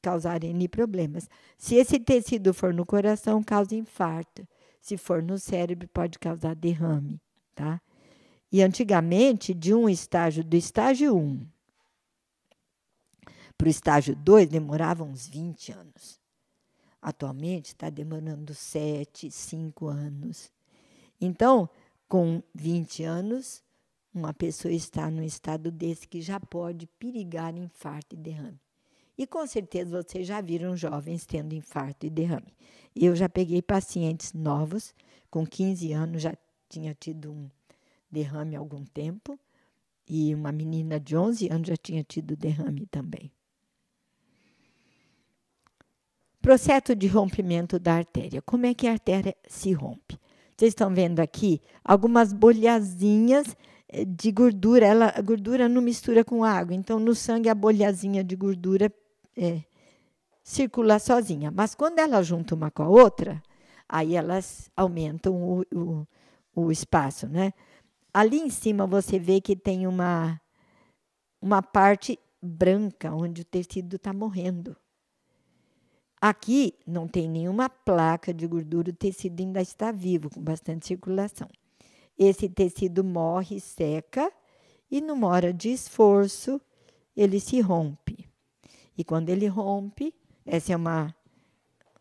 causar 0.01 0.43
N 0.43 0.67
problemas. 0.67 1.29
Se 1.57 1.75
esse 1.75 1.99
tecido 1.99 2.53
for 2.53 2.73
no 2.73 2.85
coração, 2.85 3.41
causa 3.43 3.75
infarto. 3.75 4.47
Se 4.79 4.97
for 4.97 5.23
no 5.23 5.39
cérebro, 5.39 5.87
pode 5.87 6.19
causar 6.19 6.55
derrame. 6.55 7.19
Tá? 7.55 7.81
E 8.55 8.63
antigamente, 8.63 9.53
de 9.53 9.73
um 9.73 9.89
estágio, 9.89 10.41
do 10.41 10.55
estágio 10.55 11.13
1 11.13 11.45
para 13.57 13.67
o 13.67 13.69
estágio 13.69 14.15
2 14.15 14.47
demorava 14.47 15.03
uns 15.03 15.27
20 15.27 15.73
anos. 15.73 16.21
Atualmente 17.01 17.65
está 17.65 17.89
demorando 17.89 18.53
7, 18.53 19.29
5 19.29 19.87
anos. 19.87 20.49
Então, 21.19 21.69
com 22.07 22.41
20 22.53 23.03
anos, 23.03 23.61
uma 24.13 24.33
pessoa 24.33 24.73
está 24.73 25.11
num 25.11 25.23
estado 25.23 25.69
desse 25.69 26.07
que 26.07 26.21
já 26.21 26.39
pode 26.39 26.87
perigar 26.97 27.57
infarto 27.57 28.15
e 28.15 28.17
derrame. 28.17 28.61
E 29.17 29.27
com 29.27 29.45
certeza 29.45 30.01
vocês 30.01 30.25
já 30.25 30.39
viram 30.39 30.77
jovens 30.77 31.25
tendo 31.25 31.53
infarto 31.53 32.05
e 32.05 32.09
derrame. 32.09 32.55
Eu 32.95 33.17
já 33.17 33.27
peguei 33.27 33.61
pacientes 33.61 34.31
novos, 34.31 34.95
com 35.29 35.45
15 35.45 35.91
anos 35.91 36.21
já 36.21 36.33
tinha 36.69 36.93
tido 36.93 37.33
um 37.33 37.49
derrame 38.15 38.55
há 38.55 38.59
algum 38.59 38.85
tempo, 38.85 39.37
e 40.07 40.33
uma 40.33 40.51
menina 40.51 40.99
de 40.99 41.17
11 41.17 41.49
anos 41.51 41.67
já 41.67 41.75
tinha 41.75 42.03
tido 42.03 42.35
derrame 42.35 42.85
também. 42.85 43.31
Processo 46.41 46.95
de 46.95 47.07
rompimento 47.07 47.79
da 47.79 47.95
artéria. 47.95 48.41
Como 48.41 48.67
é 48.67 48.73
que 48.73 48.87
a 48.87 48.91
artéria 48.91 49.35
se 49.47 49.73
rompe? 49.73 50.19
Vocês 50.55 50.69
estão 50.71 50.93
vendo 50.93 51.19
aqui 51.19 51.59
algumas 51.83 52.31
bolhazinhas 52.31 53.57
eh, 53.89 54.05
de 54.05 54.31
gordura. 54.31 54.85
Ela, 54.85 55.13
a 55.15 55.21
gordura 55.21 55.67
não 55.67 55.81
mistura 55.81 56.23
com 56.23 56.43
água, 56.43 56.75
então 56.75 56.99
no 56.99 57.15
sangue 57.15 57.49
a 57.49 57.55
bolhazinha 57.55 58.23
de 58.23 58.35
gordura 58.35 58.93
é, 59.35 59.61
circula 60.43 60.99
sozinha. 60.99 61.51
Mas 61.51 61.73
quando 61.73 61.97
ela 61.97 62.21
junta 62.21 62.53
uma 62.53 62.69
com 62.69 62.83
a 62.83 62.89
outra, 62.89 63.41
aí 63.89 64.15
elas 64.15 64.69
aumentam 64.77 65.33
o, 65.35 65.65
o, 65.73 66.07
o 66.55 66.71
espaço, 66.71 67.27
né? 67.27 67.53
Ali 68.15 68.37
em 68.37 68.49
cima 68.49 68.87
você 68.87 69.19
vê 69.19 69.41
que 69.41 69.57
tem 69.57 69.85
uma, 69.85 70.39
uma 71.41 71.61
parte 71.61 72.17
branca 72.41 73.13
onde 73.13 73.41
o 73.41 73.45
tecido 73.45 73.97
está 73.97 74.13
morrendo. 74.13 74.73
Aqui 76.21 76.75
não 76.87 77.09
tem 77.09 77.27
nenhuma 77.27 77.69
placa 77.69 78.33
de 78.33 78.47
gordura, 78.47 78.89
o 78.89 78.95
tecido 78.95 79.41
ainda 79.41 79.61
está 79.61 79.91
vivo, 79.91 80.29
com 80.29 80.41
bastante 80.41 80.87
circulação. 80.87 81.49
Esse 82.17 82.47
tecido 82.47 83.03
morre, 83.03 83.59
seca 83.59 84.31
e 84.89 85.01
numa 85.01 85.27
hora 85.27 85.51
de 85.51 85.73
esforço 85.73 86.61
ele 87.17 87.37
se 87.41 87.59
rompe. 87.59 88.29
E 88.97 89.03
quando 89.03 89.27
ele 89.27 89.47
rompe, 89.47 90.15
essa 90.45 90.71
é 90.71 90.77
uma, 90.77 91.13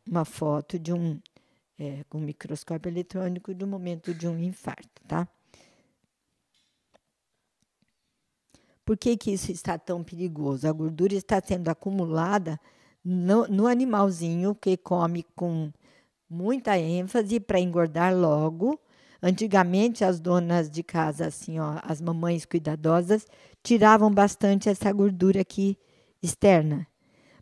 uma 0.08 0.24
foto 0.24 0.78
de 0.78 0.92
um 0.92 1.20
é, 1.76 2.04
com 2.04 2.20
microscópio 2.20 2.88
eletrônico 2.88 3.52
do 3.52 3.66
momento 3.66 4.14
de 4.14 4.28
um 4.28 4.38
infarto, 4.38 5.02
tá? 5.08 5.28
Por 8.84 8.98
que, 8.98 9.16
que 9.16 9.32
isso 9.32 9.50
está 9.50 9.78
tão 9.78 10.04
perigoso? 10.04 10.68
A 10.68 10.72
gordura 10.72 11.14
está 11.14 11.40
sendo 11.42 11.68
acumulada 11.68 12.60
no, 13.04 13.46
no 13.48 13.66
animalzinho 13.66 14.54
que 14.54 14.76
come 14.76 15.24
com 15.34 15.72
muita 16.28 16.78
ênfase 16.78 17.40
para 17.40 17.60
engordar 17.60 18.14
logo. 18.14 18.78
Antigamente, 19.22 20.04
as 20.04 20.20
donas 20.20 20.70
de 20.70 20.82
casa, 20.82 21.26
assim, 21.26 21.58
ó, 21.58 21.78
as 21.82 22.00
mamães 22.00 22.44
cuidadosas, 22.44 23.26
tiravam 23.62 24.12
bastante 24.12 24.68
essa 24.68 24.92
gordura 24.92 25.40
aqui 25.40 25.78
externa. 26.22 26.86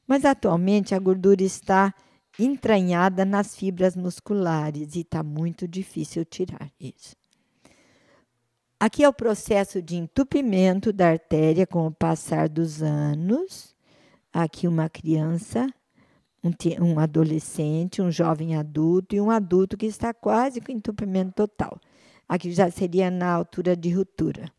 Mas 0.07 0.25
atualmente 0.25 0.95
a 0.95 0.99
gordura 0.99 1.43
está 1.43 1.93
entranhada 2.39 3.25
nas 3.25 3.57
fibras 3.57 3.97
musculares 3.97 4.95
e 4.95 5.01
está 5.01 5.23
muito 5.23 5.67
difícil 5.67 6.25
tirar 6.25 6.71
isso. 6.79 7.17
Aqui 8.83 9.05
é 9.05 9.09
o 9.09 9.13
processo 9.13 9.81
de 9.81 9.95
entupimento 9.95 10.93
da 10.93 11.11
artéria 11.11 11.65
com 11.65 11.87
o 11.87 11.93
passar 11.93 12.49
dos 12.49 12.83
anos 12.83 13.77
aqui 14.33 14.67
uma 14.67 14.89
criança, 14.89 15.73
um, 16.43 16.51
um 16.85 16.99
adolescente, 16.99 18.03
um 18.03 18.11
jovem 18.11 18.57
adulto 18.57 19.15
e 19.15 19.21
um 19.21 19.31
adulto 19.31 19.77
que 19.77 19.87
está 19.87 20.13
quase 20.13 20.61
com 20.61 20.73
entupimento 20.73 21.33
total. 21.33 21.81
Aqui 22.29 22.51
já 22.51 22.69
seria 22.73 23.09
na 23.09 23.31
altura 23.31 23.77
de 23.77 23.89
ruptura. 23.89 24.51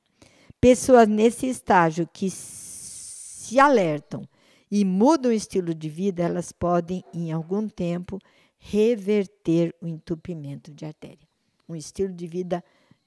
Pessoas 0.62 1.06
nesse 1.06 1.48
estágio 1.48 2.08
que 2.08 2.30
se 2.30 3.60
alertam 3.60 4.24
e 4.72 4.86
mudam 4.86 5.32
o 5.32 5.36
estilo 5.36 5.76
de 5.76 5.90
vida, 5.90 6.24
elas 6.24 6.54
podem, 6.54 7.04
em 7.14 7.34
algum 7.34 7.68
tempo, 7.68 8.20
reverter 8.58 9.76
o 9.82 9.86
entupimento 9.86 10.72
de 10.72 10.86
artéria. 10.86 11.28
Um 11.68 11.76
estilo 11.76 12.14
de 12.14 12.26
vida 12.26 12.64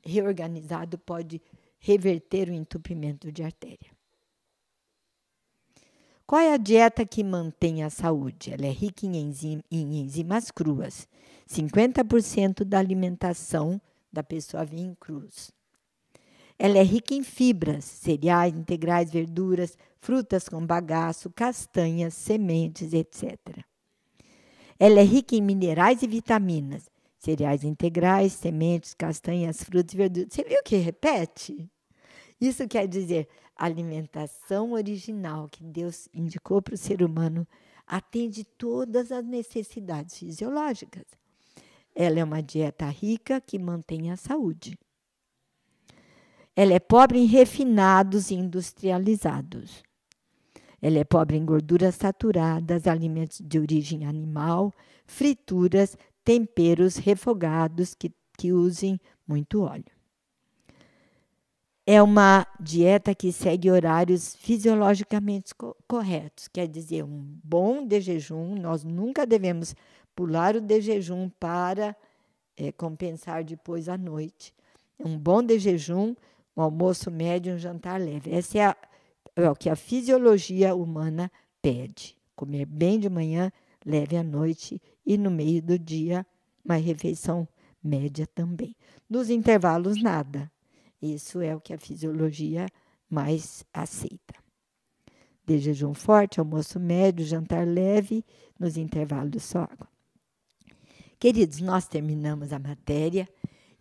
reorganizado 0.07 0.99
pode 0.99 1.43
reverter 1.79 2.49
o 2.49 2.55
entupimento 2.55 3.31
de 3.31 3.43
artéria. 3.43 3.95
Qual 6.27 6.41
é 6.41 6.53
a 6.53 6.57
dieta 6.57 7.07
que 7.07 7.23
mantém 7.23 7.85
a 7.85 7.91
saúde? 7.91 8.53
Ela 8.53 8.67
é 8.67 8.71
rica 8.71 9.07
em, 9.07 9.33
em 9.71 10.01
enzimas 10.01 10.51
cruas. 10.51 11.07
50% 11.49 12.65
da 12.65 12.81
alimentação 12.81 13.81
da 14.13 14.25
pessoa 14.25 14.65
vem 14.65 14.87
em 14.87 14.95
cruz. 14.95 15.53
Ela 16.59 16.79
é 16.79 16.83
rica 16.83 17.15
em 17.15 17.23
fibras, 17.23 17.85
cereais, 17.85 18.55
integrais, 18.55 19.11
verduras, 19.11 19.79
frutas 20.01 20.49
com 20.49 20.65
bagaço, 20.65 21.31
castanhas, 21.31 22.15
sementes, 22.15 22.93
etc. 22.93 23.39
Ela 24.79 25.01
é 25.01 25.05
rica 25.05 25.37
em 25.37 25.43
minerais 25.43 26.03
e 26.03 26.07
vitaminas, 26.07 26.91
cereais 27.27 27.65
integrais, 27.65 28.33
sementes, 28.33 28.95
castanhas, 28.95 29.63
frutas 29.63 29.93
e 29.93 29.97
verduras. 29.97 30.29
Você 30.33 30.45
viu 30.45 30.63
que 30.65 30.77
repete? 30.77 31.69
Isso 32.41 32.69
quer 32.69 32.87
dizer, 32.87 33.29
alimentação 33.57 34.73
original 34.73 35.49
que 35.49 35.65
Deus 35.65 36.09
indicou 36.15 36.63
para 36.63 36.75
o 36.75 36.79
ser 36.79 37.03
humano 37.03 37.47
atende 37.85 38.45
todas 38.45 39.11
as 39.11 39.25
necessidades 39.25 40.17
fisiológicas. 40.19 41.05
Ela 41.95 42.21
é 42.21 42.25
uma 42.25 42.43
dieta 42.43 42.87
rica 42.87 43.41
que 43.41 43.59
mantém 43.59 44.11
a 44.11 44.17
saúde. 44.17 44.79
Ela 46.55 46.75
é 46.75 46.79
pobre 46.79 47.19
em 47.19 47.27
refinados 47.27 48.31
e 48.31 48.35
industrializados. 48.35 49.83
Ela 50.81 50.99
é 50.99 51.05
pobre 51.05 51.37
em 51.37 51.45
gorduras 51.45 51.95
saturadas, 51.97 52.87
alimentos 52.87 53.41
de 53.43 53.59
origem 53.59 54.05
animal, 54.07 54.73
frituras, 55.07 55.97
temperos 56.27 56.97
refogados 56.97 57.95
que, 57.95 58.13
que 58.37 58.53
usem 58.53 59.01
muito 59.29 59.63
óleo. 59.63 59.85
É 61.87 62.03
uma 62.03 62.45
dieta 62.59 63.15
que 63.15 63.31
segue 63.31 63.71
horários 63.71 64.35
fisiologicamente 64.35 65.55
co 65.55 65.77
corretos, 65.87 66.49
quer 66.49 66.67
dizer, 66.67 67.05
um 67.05 67.39
bom 67.45 67.87
de 67.87 68.01
jejum, 68.01 68.57
nós 68.57 68.83
nunca 68.83 69.25
devemos 69.25 69.73
pular 70.17 70.57
o 70.57 70.61
de 70.61 70.81
jejum 70.81 71.31
para 71.39 71.97
é, 72.57 72.73
compensar 72.73 73.45
depois 73.45 73.89
à 73.89 73.97
noite. 73.97 74.53
Um 74.99 75.17
bom 75.17 75.41
de 75.41 75.61
jejum, 75.61 76.17
um 76.57 76.63
almoço 76.63 77.09
médio, 77.09 77.55
um 77.55 77.59
jantar 77.59 78.01
leve. 78.01 78.35
Essa 78.35 78.59
é, 78.59 78.65
a, 78.65 78.77
é 79.37 79.49
o 79.49 79.55
que 79.55 79.71
a 79.71 79.77
fisiologia 79.77 80.75
humana 80.75 81.31
pede. 81.63 82.17
Comer 82.35 82.67
bem 82.67 82.99
de 82.99 83.09
manhã, 83.09 83.53
leve 83.85 84.17
à 84.17 84.25
noite 84.25 84.83
e 85.07 85.17
no 85.17 85.31
meio 85.31 85.63
do 85.63 85.79
dia, 85.79 86.27
uma 86.65 86.75
refeição 86.77 87.49
média 87.83 88.27
também. 88.27 88.75
Nos 89.09 89.31
intervalos, 89.31 90.03
nada. 90.03 90.51
Isso 91.01 91.41
é 91.41 91.55
o 91.55 91.61
que 91.61 91.73
a 91.73 91.79
fisiologia 91.79 92.67
mais 93.09 93.65
aceita. 93.73 94.35
De 95.47 95.59
jejum 95.59 95.95
forte, 95.95 96.41
almoço 96.41 96.81
médio, 96.81 97.25
jantar 97.25 97.65
leve, 97.67 98.25
nos 98.59 98.77
intervalos 98.77 99.45
só 99.45 99.61
água. 99.61 99.89
Queridos, 101.19 101.61
nós 101.61 101.87
terminamos 101.87 102.53
a 102.53 102.59
matéria 102.59 103.29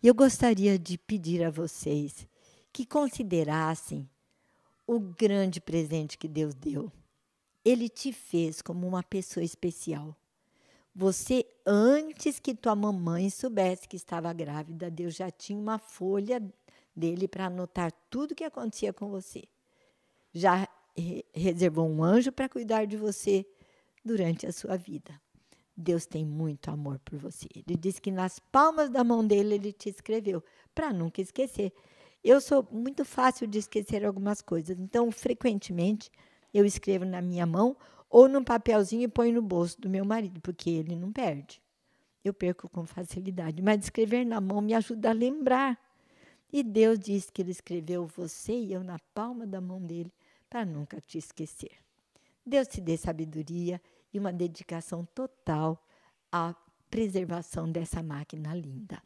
e 0.02 0.06
eu 0.06 0.14
gostaria 0.14 0.78
de 0.78 0.96
pedir 0.96 1.42
a 1.42 1.50
vocês 1.50 2.26
que 2.72 2.86
considerassem 2.86 4.08
o 4.86 5.00
grande 5.00 5.60
presente 5.60 6.16
que 6.16 6.28
Deus 6.28 6.54
deu. 6.54 6.92
Ele 7.64 7.88
te 7.88 8.12
fez 8.12 8.62
como 8.62 8.86
uma 8.86 9.02
pessoa 9.02 9.42
especial. 9.42 10.16
Você, 10.98 11.44
antes 11.66 12.38
que 12.38 12.54
tua 12.54 12.74
mamãe 12.74 13.28
soubesse 13.28 13.86
que 13.86 13.96
estava 13.96 14.32
grávida, 14.32 14.90
Deus 14.90 15.14
já 15.14 15.30
tinha 15.30 15.58
uma 15.58 15.78
folha 15.78 16.42
dele 16.96 17.28
para 17.28 17.46
anotar 17.48 17.92
tudo 18.08 18.32
o 18.32 18.34
que 18.34 18.44
acontecia 18.44 18.94
com 18.94 19.10
você. 19.10 19.44
Já 20.32 20.66
reservou 21.34 21.86
um 21.86 22.02
anjo 22.02 22.32
para 22.32 22.48
cuidar 22.48 22.86
de 22.86 22.96
você 22.96 23.44
durante 24.02 24.46
a 24.46 24.52
sua 24.52 24.78
vida. 24.78 25.20
Deus 25.76 26.06
tem 26.06 26.24
muito 26.24 26.70
amor 26.70 26.98
por 27.00 27.18
você. 27.18 27.46
Ele 27.54 27.76
diz 27.76 27.98
que 27.98 28.10
nas 28.10 28.38
palmas 28.38 28.88
da 28.88 29.04
mão 29.04 29.22
dele 29.22 29.56
ele 29.56 29.72
te 29.74 29.90
escreveu, 29.90 30.42
para 30.74 30.94
nunca 30.94 31.20
esquecer. 31.20 31.74
Eu 32.24 32.40
sou 32.40 32.66
muito 32.72 33.04
fácil 33.04 33.46
de 33.46 33.58
esquecer 33.58 34.02
algumas 34.02 34.40
coisas, 34.40 34.80
então 34.80 35.12
frequentemente 35.12 36.10
eu 36.54 36.64
escrevo 36.64 37.04
na 37.04 37.20
minha 37.20 37.44
mão 37.44 37.76
ou 38.08 38.28
num 38.28 38.44
papelzinho 38.44 39.02
e 39.02 39.08
ponho 39.08 39.34
no 39.34 39.42
bolso 39.42 39.80
do 39.80 39.88
meu 39.88 40.04
marido, 40.04 40.40
porque 40.40 40.70
ele 40.70 40.96
não 40.96 41.12
perde. 41.12 41.60
Eu 42.24 42.34
perco 42.34 42.68
com 42.68 42.84
facilidade, 42.84 43.62
mas 43.62 43.84
escrever 43.84 44.24
na 44.24 44.40
mão 44.40 44.60
me 44.60 44.74
ajuda 44.74 45.10
a 45.10 45.12
lembrar. 45.12 45.78
E 46.52 46.62
Deus 46.62 46.98
diz 46.98 47.30
que 47.30 47.42
Ele 47.42 47.50
escreveu 47.50 48.06
você 48.06 48.52
e 48.52 48.72
eu 48.72 48.82
na 48.82 48.98
palma 49.14 49.46
da 49.46 49.60
mão 49.60 49.80
dele 49.80 50.12
para 50.48 50.64
nunca 50.64 51.00
te 51.00 51.18
esquecer. 51.18 51.72
Deus 52.44 52.68
te 52.68 52.80
dê 52.80 52.96
sabedoria 52.96 53.80
e 54.12 54.18
uma 54.18 54.32
dedicação 54.32 55.04
total 55.14 55.84
à 56.30 56.54
preservação 56.88 57.70
dessa 57.70 58.02
máquina 58.02 58.54
linda. 58.54 59.02